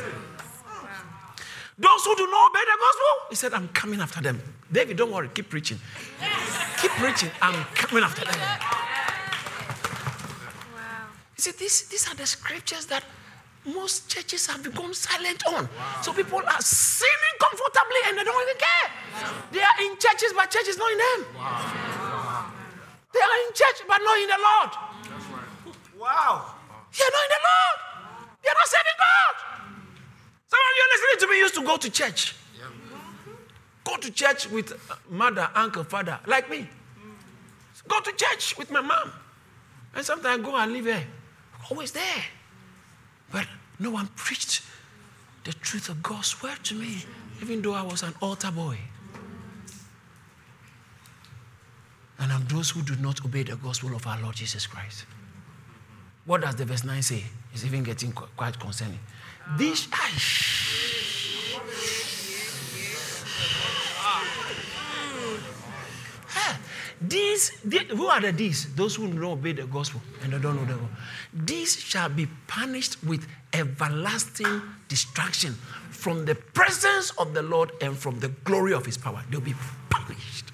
Those 1.76 2.04
who 2.04 2.14
do 2.14 2.26
not 2.30 2.50
obey 2.50 2.60
the 2.60 2.78
gospel, 2.78 3.28
he 3.30 3.34
said, 3.34 3.52
I'm 3.52 3.68
coming 3.68 4.00
after 4.00 4.20
them. 4.20 4.40
David, 4.70 4.96
don't 4.96 5.10
worry, 5.10 5.28
keep 5.34 5.50
preaching. 5.50 5.80
Keep 6.80 6.92
preaching, 6.92 7.30
I'm 7.42 7.64
coming 7.74 8.04
after 8.04 8.24
them. 8.24 8.38
Wow. 10.74 11.08
You 11.36 11.42
see, 11.42 11.50
these, 11.58 11.88
these 11.88 12.08
are 12.08 12.14
the 12.14 12.26
scriptures 12.26 12.86
that 12.86 13.02
most 13.64 14.08
churches 14.08 14.46
have 14.46 14.62
become 14.62 14.92
silent 14.92 15.42
on. 15.48 15.64
Wow. 15.64 16.00
So 16.02 16.12
people 16.12 16.38
are 16.38 16.60
sinning 16.60 17.36
comfortably 17.40 18.00
and 18.08 18.18
they 18.18 18.24
don't 18.24 18.42
even 18.42 18.58
care. 18.60 18.90
Wow. 19.14 19.32
They 19.52 19.60
are 19.60 19.78
in 19.84 19.96
churches, 19.98 20.32
but 20.36 20.50
church 20.50 20.68
is 20.68 20.76
not 20.76 20.90
in 20.92 20.98
them. 20.98 21.26
Wow. 21.36 22.50
They 23.12 23.20
are 23.20 23.38
in 23.46 23.54
church, 23.54 23.78
but 23.86 23.98
not 23.98 24.18
in 24.18 24.28
the 24.28 24.40
Lord. 24.40 24.70
That's 25.08 25.26
right. 25.32 26.00
Wow. 26.00 26.54
You're 26.92 27.10
not 27.10 27.24
in 27.24 27.32
the 27.32 27.42
Lord. 27.48 27.78
They're 28.42 28.54
not 28.54 28.68
serving 28.68 28.98
God. 28.98 29.34
Some 30.46 30.60
of 30.60 30.72
you 30.76 30.84
listening 30.92 31.20
to 31.20 31.32
me 31.32 31.38
used 31.38 31.54
to 31.54 31.62
go 31.62 31.76
to 31.76 31.90
church. 31.90 32.36
Go 33.84 33.96
to 33.98 34.10
church 34.10 34.50
with 34.50 34.72
uh, 34.72 34.94
mother, 35.10 35.48
uncle, 35.54 35.84
father, 35.84 36.18
like 36.26 36.48
me. 36.48 36.66
Go 37.86 38.00
to 38.00 38.12
church 38.12 38.56
with 38.56 38.70
my 38.70 38.80
mom. 38.80 39.12
And 39.94 40.04
sometimes 40.04 40.40
I 40.40 40.42
go 40.42 40.56
and 40.56 40.72
live 40.72 40.84
there. 40.84 41.04
Always 41.70 41.92
there. 41.92 42.24
But 43.30 43.46
no 43.78 43.90
one 43.90 44.08
preached 44.16 44.62
the 45.44 45.52
truth 45.52 45.88
of 45.88 46.02
God's 46.02 46.42
word 46.42 46.58
to 46.64 46.74
me, 46.74 47.04
even 47.42 47.62
though 47.62 47.74
I 47.74 47.82
was 47.82 48.02
an 48.02 48.14
altar 48.20 48.50
boy. 48.50 48.78
And 52.18 52.32
I'm 52.32 52.46
those 52.46 52.70
who 52.70 52.82
do 52.82 52.96
not 52.96 53.24
obey 53.24 53.42
the 53.42 53.56
gospel 53.56 53.94
of 53.94 54.06
our 54.06 54.20
Lord 54.20 54.36
Jesus 54.36 54.66
Christ. 54.66 55.04
What 56.24 56.40
does 56.40 56.54
the 56.54 56.64
verse 56.64 56.84
9 56.84 57.02
say? 57.02 57.24
It's 57.52 57.64
even 57.64 57.82
getting 57.82 58.12
quite 58.12 58.58
concerning. 58.58 59.00
This. 59.58 59.88
These, 67.08 67.50
who 67.90 68.06
are 68.06 68.20
the 68.20 68.32
these? 68.32 68.74
Those 68.74 68.96
who 68.96 69.08
don't 69.08 69.24
obey 69.24 69.52
the 69.52 69.66
gospel 69.66 70.00
and 70.22 70.32
they 70.32 70.38
don't 70.38 70.56
know 70.56 70.64
the 70.64 70.74
gospel. 70.74 70.88
These 71.32 71.80
shall 71.80 72.08
be 72.08 72.26
punished 72.46 73.02
with 73.04 73.26
everlasting 73.52 74.62
destruction 74.88 75.54
from 75.90 76.24
the 76.24 76.34
presence 76.34 77.10
of 77.18 77.34
the 77.34 77.42
Lord 77.42 77.72
and 77.80 77.96
from 77.96 78.20
the 78.20 78.28
glory 78.44 78.72
of 78.72 78.86
his 78.86 78.96
power. 78.96 79.22
They'll 79.30 79.40
be 79.40 79.54
punished. 79.90 80.52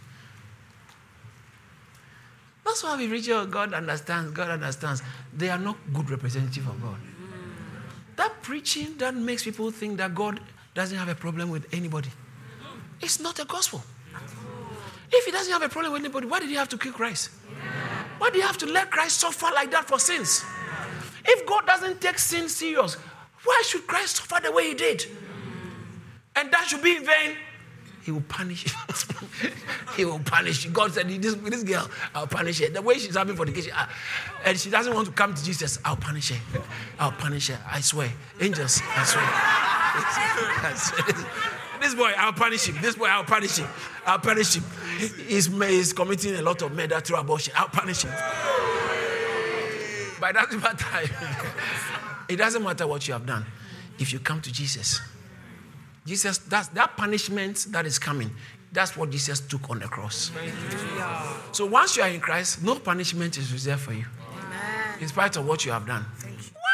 That's 2.64 2.82
why 2.82 2.96
we 2.96 3.06
reach 3.06 3.28
out. 3.28 3.50
God 3.50 3.74
understands. 3.74 4.32
God 4.32 4.50
understands. 4.50 5.02
They 5.36 5.50
are 5.50 5.58
not 5.58 5.76
good 5.92 6.08
representative 6.08 6.66
of 6.68 6.80
God. 6.80 6.96
That 8.16 8.42
preaching 8.42 8.96
that 8.98 9.14
makes 9.14 9.44
people 9.44 9.70
think 9.70 9.98
that 9.98 10.14
God 10.14 10.40
doesn't 10.74 10.96
have 10.96 11.08
a 11.08 11.14
problem 11.14 11.50
with 11.50 11.72
anybody. 11.74 12.10
It's 13.00 13.20
not 13.20 13.38
a 13.40 13.44
gospel. 13.44 13.82
If 15.12 15.24
he 15.24 15.30
doesn't 15.30 15.52
have 15.52 15.62
a 15.62 15.68
problem 15.68 15.92
with 15.92 16.02
anybody, 16.02 16.26
why 16.26 16.40
did 16.40 16.48
he 16.48 16.54
have 16.54 16.68
to 16.70 16.78
kill 16.78 16.92
Christ? 16.92 17.30
Why 18.18 18.30
did 18.30 18.36
he 18.36 18.42
have 18.42 18.58
to 18.58 18.66
let 18.66 18.90
Christ 18.90 19.18
suffer 19.18 19.46
like 19.54 19.70
that 19.70 19.88
for 19.88 19.98
sins? 19.98 20.44
If 21.24 21.46
God 21.46 21.66
doesn't 21.66 22.00
take 22.00 22.18
sin 22.18 22.48
serious, 22.48 22.94
why 23.44 23.62
should 23.66 23.86
Christ 23.86 24.16
suffer 24.16 24.42
the 24.42 24.52
way 24.52 24.68
he 24.68 24.74
did? 24.74 25.04
And 26.36 26.50
that 26.52 26.66
should 26.68 26.82
be 26.82 26.96
in 26.96 27.04
vain. 27.04 27.36
He 28.02 28.12
will 28.12 28.22
punish 28.22 28.64
you. 28.64 29.50
he 29.96 30.04
will 30.04 30.20
punish 30.20 30.64
you. 30.64 30.70
God 30.70 30.92
said, 30.92 31.08
this, 31.08 31.34
this 31.34 31.62
girl, 31.62 31.90
I'll 32.14 32.26
punish 32.26 32.60
her. 32.60 32.68
The 32.68 32.80
way 32.80 32.94
she's 32.98 33.16
having 33.16 33.36
fornication, 33.36 33.72
uh, 33.76 33.86
and 34.44 34.58
she 34.58 34.70
doesn't 34.70 34.94
want 34.94 35.06
to 35.06 35.12
come 35.12 35.34
to 35.34 35.44
Jesus, 35.44 35.78
I'll 35.84 35.96
punish 35.96 36.30
her. 36.30 36.60
I'll 36.98 37.12
punish 37.12 37.48
her. 37.48 37.58
I 37.70 37.80
swear. 37.80 38.10
Angels, 38.40 38.80
I 38.96 39.04
swear. 39.04 39.24
I 40.62 40.72
swear. 40.76 41.50
This 41.80 41.94
boy, 41.94 42.12
I'll 42.16 42.32
punish 42.32 42.66
him. 42.66 42.76
This 42.82 42.96
boy, 42.96 43.06
I'll 43.06 43.24
punish 43.24 43.56
him. 43.56 43.68
I'll 44.06 44.18
punish 44.18 44.56
him. 44.56 44.64
He's, 44.98 45.46
he's 45.46 45.92
committing 45.92 46.34
a 46.34 46.42
lot 46.42 46.60
of 46.62 46.72
murder 46.72 47.00
through 47.00 47.16
abortion. 47.16 47.54
I'll 47.56 47.68
punish 47.68 48.02
him. 48.02 48.12
But 50.20 50.30
it 50.30 50.32
doesn't 50.34 50.60
matter. 50.60 50.86
it 52.28 52.36
doesn't 52.36 52.62
matter 52.62 52.86
what 52.86 53.08
you 53.08 53.14
have 53.14 53.24
done. 53.24 53.46
If 53.98 54.12
you 54.12 54.18
come 54.18 54.40
to 54.42 54.52
Jesus, 54.52 55.00
Jesus, 56.06 56.38
that's 56.38 56.68
that 56.68 56.96
punishment 56.96 57.66
that 57.70 57.86
is 57.86 57.98
coming. 57.98 58.30
That's 58.72 58.96
what 58.96 59.10
Jesus 59.10 59.40
took 59.40 59.68
on 59.70 59.80
the 59.80 59.86
cross. 59.86 60.30
So 61.52 61.66
once 61.66 61.96
you 61.96 62.02
are 62.02 62.08
in 62.08 62.20
Christ, 62.20 62.62
no 62.62 62.76
punishment 62.76 63.36
is 63.36 63.52
reserved 63.52 63.82
for 63.82 63.92
you. 63.92 64.04
Amen. 64.32 65.00
In 65.00 65.08
spite 65.08 65.36
of 65.36 65.46
what 65.46 65.64
you 65.64 65.72
have 65.72 65.86
done. 65.86 66.04
What? 66.04 66.64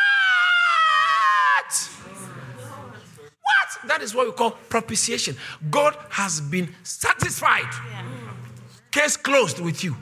What? 3.41 3.86
That 3.97 4.03
is 4.03 4.15
what 4.15 4.27
we 4.27 4.33
call 4.33 4.51
propitiation. 4.51 5.39
God 5.71 5.97
has 6.11 6.43
been 6.43 6.69
satisfied. 6.83 7.65
Case 8.91 9.17
closed 9.17 9.59
with 9.59 9.83
you. 9.83 9.97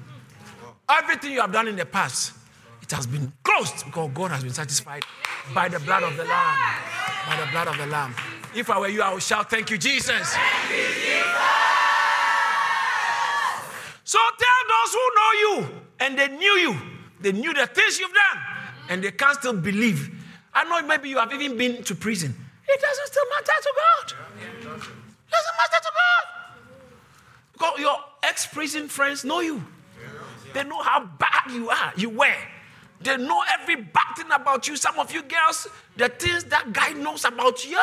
Everything 0.91 1.31
you 1.31 1.41
have 1.41 1.53
done 1.53 1.69
in 1.69 1.77
the 1.77 1.87
past, 1.87 2.33
it 2.83 2.91
has 2.91 3.07
been 3.07 3.33
closed 3.45 3.85
because 3.87 4.11
God 4.13 4.33
has 4.33 4.43
been 4.43 4.53
satisfied 4.53 5.05
by 5.55 5.69
the 5.69 5.79
blood 5.79 6.03
of 6.03 6.17
the 6.17 6.25
Lamb. 6.25 6.59
By 7.29 7.37
the 7.37 7.53
blood 7.53 7.69
of 7.69 7.79
the 7.79 7.87
Lamb. 7.87 8.17
If 8.53 8.69
I 8.69 8.81
were 8.81 8.89
you, 8.89 9.01
I 9.01 9.15
would 9.15 9.23
shout, 9.23 9.49
Thank 9.49 9.71
you, 9.71 9.79
Jesus. 9.79 10.11
Thank 10.11 10.71
you, 10.73 10.87
Jesus. 10.89 11.27
So 14.03 14.19
tell 14.19 14.61
those 14.75 14.93
who 14.93 15.09
know 15.15 15.33
you 15.39 15.69
and 16.01 16.19
they 16.19 16.37
knew 16.37 16.53
you, 16.59 16.77
they 17.21 17.31
knew 17.31 17.55
the 17.55 17.69
things 17.69 18.01
you've 18.01 18.11
done, 18.11 18.43
and 18.89 19.05
they 19.05 19.13
can't 19.13 19.39
still 19.39 19.53
believe. 19.53 20.11
I 20.53 20.65
know 20.65 20.85
maybe 20.85 21.11
you 21.11 21.19
have 21.19 21.33
even 21.33 21.57
been 21.57 21.85
to 21.85 21.95
prison. 21.95 22.35
It 22.69 22.81
doesn't 22.81 23.07
still 23.07 23.25
matter 23.31 23.59
to 23.63 23.73
God. 23.77 24.07
It 24.41 24.65
doesn't 24.65 25.57
matter 25.57 25.81
to 25.83 25.91
God. 27.59 27.79
Your 27.79 27.97
ex 28.23 28.47
prison 28.47 28.89
friends 28.89 29.25
know 29.25 29.41
you. 29.41 29.63
They 30.53 30.65
know 30.65 30.81
how 30.83 31.05
bad 31.05 31.51
you 31.51 31.69
are, 31.71 31.93
you 31.97 32.11
were. 32.11 32.37
They 33.01 33.17
know 33.17 33.43
every 33.61 33.77
bad 33.77 34.15
thing 34.17 34.31
about 34.33 34.69
you. 34.69 34.77
Some 34.77 34.99
of 34.99 35.13
you 35.13 35.23
girls, 35.23 35.67
the 35.97 36.09
things 36.09 36.45
that 36.45 36.73
guy 36.73 36.93
knows 36.93 37.25
about 37.25 37.69
you. 37.69 37.81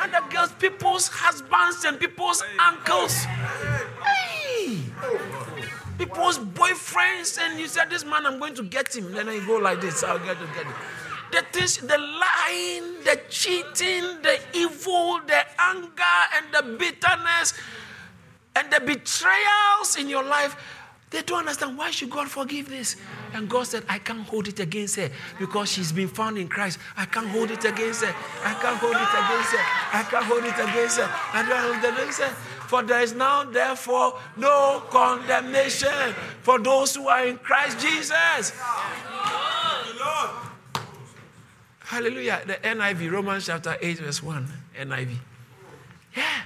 Other 0.00 0.22
girls, 0.30 0.52
people's 0.52 1.08
husbands 1.08 1.84
and 1.84 1.98
people's 1.98 2.42
uncles. 2.58 3.24
Hey! 3.24 4.78
People's 5.98 6.38
boyfriends, 6.38 7.38
and 7.38 7.58
you 7.58 7.66
said, 7.66 7.90
This 7.90 8.04
man, 8.04 8.26
I'm 8.26 8.38
going 8.38 8.54
to 8.54 8.62
get 8.62 8.94
him. 8.94 9.12
Then 9.12 9.26
you 9.28 9.46
go 9.46 9.58
like 9.58 9.80
this, 9.80 10.02
I'll 10.02 10.18
get 10.18 10.38
to 10.38 10.46
get 10.46 10.66
him. 10.66 10.74
The 11.34 11.42
things, 11.52 11.78
the 11.78 11.98
lying, 11.98 13.02
the 13.02 13.20
cheating, 13.28 14.22
the 14.22 14.38
evil, 14.54 15.18
the 15.26 15.42
anger, 15.58 16.18
and 16.36 16.46
the 16.54 16.62
bitterness, 16.78 17.54
and 18.54 18.70
the 18.72 18.78
betrayals 18.78 19.96
in 19.98 20.08
your 20.08 20.22
life 20.22 20.56
they 21.14 21.22
don't 21.22 21.38
understand 21.38 21.78
why 21.78 21.92
should 21.92 22.10
God 22.10 22.28
forgive 22.28 22.68
this? 22.68 22.96
And 23.34 23.48
God 23.48 23.68
said, 23.68 23.84
I 23.88 24.00
can't 24.00 24.22
hold 24.22 24.48
it 24.48 24.58
against 24.58 24.96
her 24.96 25.08
because 25.38 25.70
she's 25.70 25.92
been 25.92 26.08
found 26.08 26.38
in 26.38 26.48
Christ. 26.48 26.80
I 26.96 27.04
can't 27.04 27.28
hold 27.28 27.52
it 27.52 27.64
against 27.64 28.02
her. 28.02 28.12
I 28.42 28.52
can't 28.54 28.76
hold 28.78 28.96
it 28.96 29.14
against 29.14 29.52
her. 29.52 29.64
I 29.92 30.02
can't 30.10 30.24
hold 30.24 30.42
it 30.42 30.58
against 30.58 30.98
her. 30.98 31.08
I 31.32 31.42
can't 31.42 31.60
hold 31.60 31.84
it 31.84 31.94
against 31.94 32.20
her. 32.20 32.28
For 32.66 32.82
there 32.82 33.00
is 33.00 33.14
now, 33.14 33.44
therefore, 33.44 34.18
no 34.36 34.82
condemnation 34.90 36.14
for 36.42 36.58
those 36.58 36.96
who 36.96 37.06
are 37.06 37.24
in 37.24 37.38
Christ 37.38 37.78
Jesus. 37.78 38.52
Hallelujah. 41.94 42.42
The 42.44 42.54
NIV, 42.54 43.12
Romans 43.12 43.46
chapter 43.46 43.78
8, 43.80 43.98
verse 44.00 44.20
1. 44.20 44.48
NIV. 44.82 45.14
Yeah. 46.16 46.42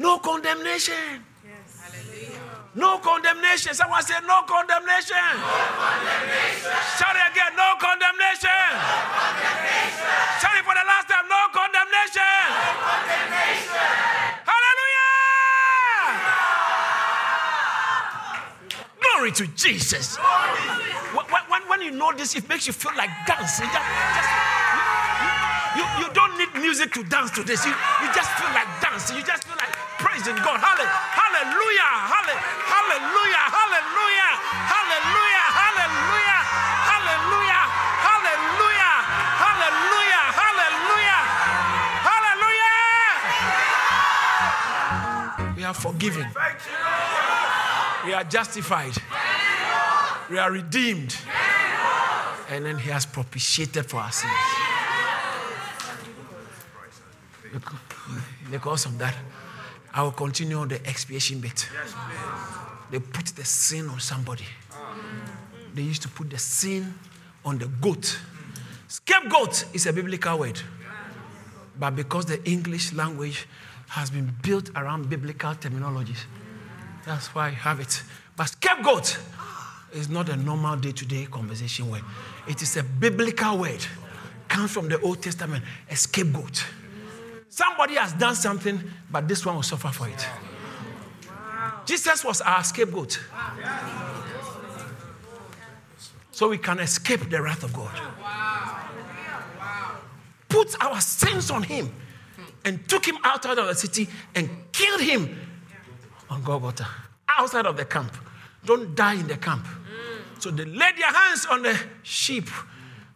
No 0.00 0.18
condemnation. 0.18 1.22
Yes. 1.46 1.78
Hallelujah. 1.78 2.42
No 2.74 2.98
condemnation. 2.98 3.72
Someone 3.72 4.02
say, 4.02 4.18
No 4.26 4.42
condemnation. 4.50 5.14
No 5.38 5.62
condemnation. 5.78 6.74
Shout 6.98 7.14
it 7.14 7.22
again. 7.30 7.54
No 7.54 7.78
condemnation. 7.78 8.50
No 8.50 9.14
condemnation. 9.14 10.10
Shout 10.42 10.58
it 10.58 10.66
for 10.66 10.74
the 10.74 10.82
last 10.82 11.06
time. 11.06 11.30
No 11.30 11.46
condemnation. 11.54 12.50
No 12.50 12.82
condemnation. 12.82 14.42
Hallelujah. 14.42 15.06
Glory 18.98 19.30
to 19.38 19.46
Jesus. 19.54 20.18
When, 20.18 20.75
when, 21.76 21.84
you 21.84 21.92
know 21.92 22.12
this, 22.16 22.34
it 22.34 22.48
makes 22.48 22.66
you 22.66 22.72
feel 22.72 22.96
like 22.96 23.10
dancing. 23.26 23.68
Just, 23.68 23.84
just, 24.16 24.30
you, 25.76 25.84
you, 25.84 25.84
you, 26.00 26.08
don't 26.14 26.32
need 26.38 26.48
music 26.56 26.92
to 26.94 27.04
dance 27.04 27.30
to 27.32 27.42
this. 27.42 27.66
You, 27.66 27.72
you 28.00 28.08
just 28.14 28.30
feel 28.40 28.48
like 28.56 28.68
dancing. 28.80 29.16
You 29.16 29.22
just 29.22 29.44
feel 29.44 29.56
like 29.60 29.68
praising 30.00 30.36
God. 30.40 30.56
Hallelujah. 30.56 30.88
Hallelujah. 31.20 31.92
Hallelujah. 32.08 33.44
Hallelujah. 33.52 34.24
Hallelujah. 34.72 35.44
Hallelujah. 35.52 36.40
Hallelujah. 36.80 37.68
Hallelujah. 38.08 38.96
Hallelujah. 39.36 40.24
Hallelujah. 40.32 41.20
Hallelujah. 42.08 42.76
We 45.56 45.64
are 45.64 45.74
forgiven. 45.74 46.26
We 48.06 48.14
are 48.14 48.24
justified. 48.24 48.96
We 50.30 50.38
are 50.38 50.50
redeemed. 50.50 51.16
And 52.48 52.64
then 52.64 52.78
He 52.78 52.90
has 52.90 53.06
propitiated 53.06 53.86
for 53.86 53.98
our 53.98 54.12
sins. 54.12 54.32
Because 58.50 58.86
of 58.86 58.98
that, 58.98 59.14
I 59.92 60.02
will 60.02 60.12
continue 60.12 60.58
on 60.58 60.68
the 60.68 60.86
expiation 60.86 61.40
bit. 61.40 61.68
They 62.90 63.00
put 63.00 63.26
the 63.26 63.44
sin 63.44 63.88
on 63.88 64.00
somebody. 64.00 64.44
They 65.74 65.82
used 65.82 66.02
to 66.02 66.08
put 66.08 66.30
the 66.30 66.38
sin 66.38 66.94
on 67.44 67.58
the 67.58 67.66
goat. 67.66 68.18
Scapegoat 68.88 69.66
is 69.74 69.86
a 69.86 69.92
biblical 69.92 70.38
word. 70.38 70.60
But 71.78 71.96
because 71.96 72.26
the 72.26 72.42
English 72.48 72.92
language 72.92 73.46
has 73.88 74.10
been 74.10 74.32
built 74.42 74.70
around 74.76 75.10
biblical 75.10 75.54
terminologies, 75.54 76.24
that's 77.04 77.34
why 77.34 77.48
I 77.48 77.50
have 77.50 77.80
it. 77.80 78.02
But 78.36 78.48
scapegoat, 78.48 79.18
is 79.92 80.08
not 80.08 80.28
a 80.28 80.36
normal 80.36 80.76
day 80.76 80.92
to 80.92 81.06
day 81.06 81.26
conversation 81.26 81.90
word, 81.90 82.02
it 82.48 82.62
is 82.62 82.76
a 82.76 82.82
biblical 82.82 83.58
word. 83.58 83.84
Comes 84.48 84.70
from 84.70 84.88
the 84.88 85.00
Old 85.00 85.22
Testament, 85.22 85.64
a 85.90 85.96
scapegoat. 85.96 86.64
Somebody 87.48 87.94
has 87.94 88.12
done 88.12 88.34
something, 88.34 88.80
but 89.10 89.26
this 89.26 89.44
one 89.44 89.56
will 89.56 89.62
suffer 89.62 89.88
for 89.88 90.08
it. 90.08 90.26
Jesus 91.84 92.24
was 92.24 92.40
our 92.40 92.62
scapegoat. 92.62 93.18
So 96.30 96.48
we 96.48 96.58
can 96.58 96.80
escape 96.80 97.30
the 97.30 97.40
wrath 97.40 97.62
of 97.62 97.72
God. 97.72 97.98
Put 100.48 100.76
our 100.84 101.00
sins 101.00 101.50
on 101.50 101.62
him 101.62 101.92
and 102.64 102.86
took 102.88 103.06
him 103.06 103.16
out 103.24 103.46
of 103.46 103.56
the 103.56 103.74
city 103.74 104.08
and 104.34 104.50
killed 104.72 105.00
him 105.00 105.38
on 106.28 106.42
Golgotha, 106.42 106.86
outside 107.28 107.66
of 107.66 107.76
the 107.76 107.84
camp. 107.84 108.12
Don't 108.66 108.94
die 108.94 109.14
in 109.14 109.26
the 109.26 109.36
camp. 109.36 109.66
So 110.38 110.50
they 110.50 110.64
laid 110.64 110.96
their 110.96 111.12
hands 111.12 111.46
on 111.46 111.62
the 111.62 111.78
sheep 112.02 112.48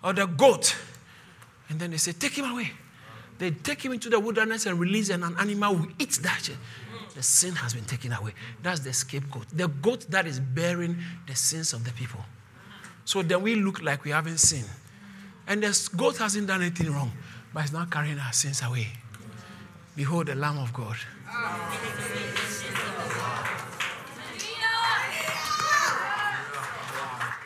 or 0.02 0.12
the 0.12 0.26
goat, 0.26 0.74
and 1.68 1.78
then 1.78 1.90
they 1.90 1.98
say, 1.98 2.12
Take 2.12 2.32
him 2.32 2.50
away. 2.50 2.72
They 3.38 3.50
take 3.50 3.84
him 3.84 3.92
into 3.92 4.10
the 4.10 4.20
wilderness 4.20 4.66
and 4.66 4.78
release 4.78 5.08
and 5.08 5.24
an 5.24 5.34
animal 5.38 5.74
who 5.74 5.90
eats 5.98 6.18
that. 6.18 6.50
The 7.14 7.22
sin 7.22 7.54
has 7.56 7.74
been 7.74 7.84
taken 7.84 8.12
away. 8.12 8.32
That's 8.62 8.80
the 8.80 8.92
scapegoat. 8.92 9.46
The 9.52 9.68
goat 9.68 10.06
that 10.10 10.26
is 10.26 10.38
bearing 10.38 10.98
the 11.26 11.34
sins 11.34 11.72
of 11.72 11.84
the 11.84 11.92
people. 11.92 12.20
So 13.04 13.22
then 13.22 13.42
we 13.42 13.56
look 13.56 13.82
like 13.82 14.04
we 14.04 14.10
haven't 14.10 14.38
sinned. 14.38 14.68
And 15.46 15.62
the 15.62 15.90
goat 15.96 16.18
hasn't 16.18 16.46
done 16.46 16.60
anything 16.60 16.92
wrong, 16.92 17.12
but 17.52 17.64
it's 17.64 17.72
not 17.72 17.90
carrying 17.90 18.18
our 18.18 18.32
sins 18.32 18.62
away. 18.62 18.88
Behold 19.96 20.26
the 20.26 20.34
Lamb 20.34 20.58
of 20.58 20.72
God. 20.72 20.96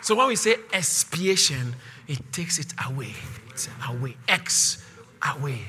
So 0.05 0.15
when 0.15 0.27
we 0.29 0.37
say 0.37 0.57
expiation, 0.71 1.75
it 2.07 2.21
takes 2.31 2.59
it 2.59 2.75
away. 2.87 3.15
It's 3.49 3.71
away. 3.89 4.19
X, 4.29 4.85
away. 5.35 5.63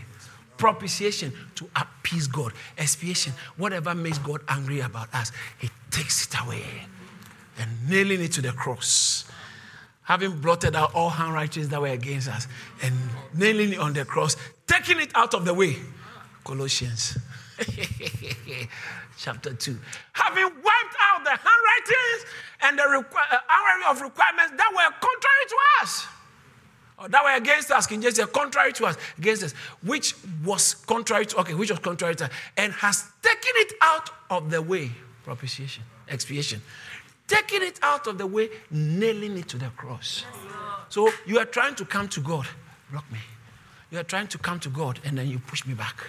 Propitiation 0.57 1.31
to 1.55 1.69
appease 1.73 2.27
God. 2.27 2.51
Expiation, 2.77 3.31
whatever 3.55 3.95
makes 3.95 4.17
God 4.17 4.41
angry 4.49 4.81
about 4.81 5.07
us, 5.15 5.31
He 5.57 5.69
takes 5.89 6.25
it 6.25 6.35
away. 6.43 6.65
And 7.57 7.89
nailing 7.89 8.19
it 8.19 8.33
to 8.33 8.41
the 8.41 8.51
cross. 8.51 9.23
Having 10.03 10.41
blotted 10.41 10.75
out 10.75 10.93
all 10.93 11.11
handwritings 11.11 11.69
that 11.69 11.79
were 11.79 11.87
against 11.87 12.27
us 12.27 12.49
and 12.83 12.93
nailing 13.33 13.71
it 13.71 13.79
on 13.79 13.93
the 13.93 14.03
cross, 14.03 14.35
taking 14.67 14.99
it 14.99 15.11
out 15.15 15.33
of 15.33 15.45
the 15.45 15.53
way. 15.53 15.77
Colossians 16.43 17.17
chapter 19.17 19.53
2. 19.53 19.77
Having 20.13 20.43
wiped 20.43 20.95
out 21.01 21.23
the 21.23 21.31
handwritings 21.31 22.25
and 22.61 22.77
the 22.77 22.83
requ- 22.83 23.33
uh, 23.33 23.39
of 23.89 24.01
requirements 24.01 24.53
that 24.57 24.71
were 24.71 24.95
contrary 24.99 25.45
to 25.47 25.55
us. 25.81 26.07
Or 26.97 27.09
that 27.09 27.23
were 27.23 27.35
against 27.35 27.71
us, 27.71 27.87
King 27.87 28.01
James 28.01 28.15
said, 28.15 28.31
contrary 28.31 28.71
to 28.73 28.85
us, 28.85 28.97
against 29.17 29.43
us, 29.43 29.53
which 29.83 30.15
was 30.43 30.75
contrary 30.75 31.25
to, 31.27 31.39
okay, 31.41 31.53
which 31.53 31.69
was 31.69 31.79
contrary 31.79 32.15
to 32.15 32.25
us, 32.25 32.31
and 32.57 32.71
has 32.73 33.03
taken 33.21 33.51
it 33.55 33.73
out 33.81 34.09
of 34.29 34.49
the 34.49 34.61
way, 34.61 34.91
propitiation, 35.23 35.83
expiation. 36.07 36.61
Taking 37.27 37.63
it 37.63 37.79
out 37.81 38.07
of 38.07 38.17
the 38.17 38.27
way, 38.27 38.49
nailing 38.71 39.37
it 39.37 39.47
to 39.49 39.57
the 39.57 39.67
cross. 39.75 40.23
So 40.89 41.09
you 41.25 41.39
are 41.39 41.45
trying 41.45 41.75
to 41.75 41.85
come 41.85 42.07
to 42.09 42.21
God, 42.21 42.47
block 42.91 43.11
me. 43.11 43.19
You 43.91 43.99
are 43.99 44.03
trying 44.03 44.27
to 44.27 44.37
come 44.37 44.59
to 44.61 44.69
God, 44.69 44.99
and 45.03 45.17
then 45.17 45.27
you 45.27 45.39
push 45.39 45.65
me 45.65 45.73
back 45.73 46.05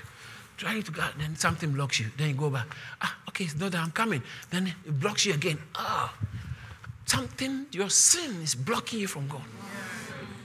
trying 0.56 0.82
to 0.82 0.92
go, 0.92 1.02
then 1.18 1.36
something 1.36 1.72
blocks 1.72 2.00
you. 2.00 2.06
Then 2.16 2.28
you 2.28 2.34
go 2.34 2.50
back. 2.50 2.66
Ah, 3.00 3.16
okay, 3.28 3.44
it's 3.44 3.56
not 3.56 3.72
that 3.72 3.82
I'm 3.82 3.90
coming. 3.90 4.22
Then 4.50 4.68
it 4.68 5.00
blocks 5.00 5.26
you 5.26 5.34
again. 5.34 5.58
Ah, 5.74 6.14
something, 7.06 7.66
your 7.72 7.90
sin 7.90 8.42
is 8.42 8.54
blocking 8.54 9.00
you 9.00 9.06
from 9.06 9.28
God. 9.28 9.44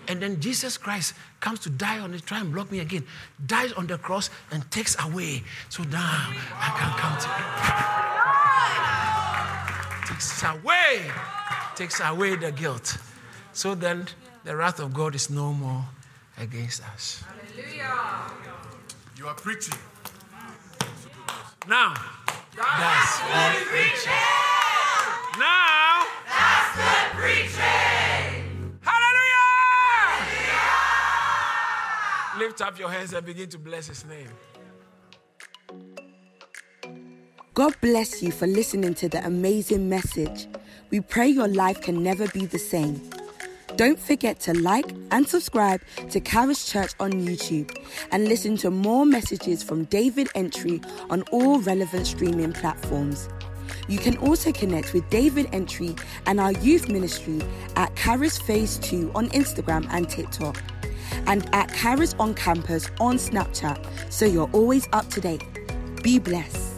And 0.07 0.21
then 0.21 0.39
Jesus 0.41 0.77
Christ 0.77 1.13
comes 1.39 1.59
to 1.59 1.69
die 1.69 1.99
on 1.99 2.13
it, 2.13 2.25
try 2.25 2.39
and 2.39 2.51
block 2.51 2.71
me 2.71 2.79
again. 2.79 3.05
Dies 3.45 3.71
on 3.73 3.87
the 3.87 3.97
cross 3.97 4.29
and 4.51 4.69
takes 4.71 4.95
away. 5.03 5.43
So 5.69 5.83
now 5.83 6.33
I 6.55 6.69
can 6.77 6.91
come 6.99 7.17
to 7.21 7.27
Takes 10.13 10.43
away. 10.43 11.11
Takes 11.75 12.01
away 12.01 12.35
the 12.35 12.51
guilt. 12.51 12.97
So 13.53 13.75
then 13.75 14.07
the 14.43 14.55
wrath 14.55 14.79
of 14.79 14.93
God 14.93 15.15
is 15.15 15.29
no 15.29 15.53
more 15.53 15.85
against 16.37 16.83
us. 16.93 17.23
Hallelujah. 17.55 18.31
You 19.17 19.27
are 19.27 19.35
preaching. 19.35 19.77
Now, 21.67 21.93
that's 22.57 23.21
good 23.21 23.67
preaching. 23.67 24.11
Now, 25.37 26.07
that's 26.27 26.75
good 26.75 27.11
preaching. 27.21 28.79
Hallelujah! 28.81 29.47
Lift 32.39 32.61
up 32.61 32.79
your 32.79 32.89
hands 32.89 33.13
and 33.13 33.23
begin 33.23 33.47
to 33.49 33.59
bless 33.59 33.87
His 33.89 34.03
name. 34.05 34.27
God 37.53 37.75
bless 37.79 38.23
you 38.23 38.31
for 38.31 38.47
listening 38.47 38.95
to 38.95 39.07
the 39.07 39.23
amazing 39.23 39.87
message. 39.87 40.47
We 40.89 40.99
pray 40.99 41.27
your 41.27 41.47
life 41.47 41.79
can 41.79 42.01
never 42.01 42.27
be 42.29 42.47
the 42.47 42.57
same. 42.57 43.07
Don't 43.77 43.99
forget 43.99 44.39
to 44.41 44.53
like 44.53 44.85
and 45.11 45.27
subscribe 45.27 45.81
to 46.09 46.19
Charis 46.19 46.71
Church 46.71 46.91
on 46.99 47.11
YouTube 47.11 47.75
and 48.11 48.27
listen 48.27 48.57
to 48.57 48.69
more 48.69 49.05
messages 49.05 49.63
from 49.63 49.85
David 49.85 50.27
Antwi 50.35 50.85
on 51.09 51.23
all 51.31 51.59
relevant 51.61 52.05
streaming 52.05 52.53
platforms. 52.53 53.29
You 53.87 53.97
can 53.97 54.17
also 54.17 54.51
connect 54.51 54.93
with 54.93 55.09
David 55.09 55.47
Antwi 55.47 55.99
and 56.25 56.39
our 56.39 56.51
youth 56.51 56.89
ministry 56.89 57.41
at 57.75 57.95
Charis 57.95 58.37
Phase 58.37 58.77
2 58.79 59.11
on 59.15 59.29
Instagram 59.29 59.87
and 59.91 60.09
TikTok, 60.09 60.61
and 61.27 61.47
at 61.53 61.73
Charis 61.73 62.13
on 62.19 62.33
Campus 62.35 62.89
on 62.99 63.17
Snapchat, 63.17 63.85
so 64.11 64.25
you're 64.25 64.49
always 64.51 64.87
up 64.93 65.09
to 65.09 65.21
date. 65.21 65.43
Be 66.03 66.19
blessed. 66.19 66.70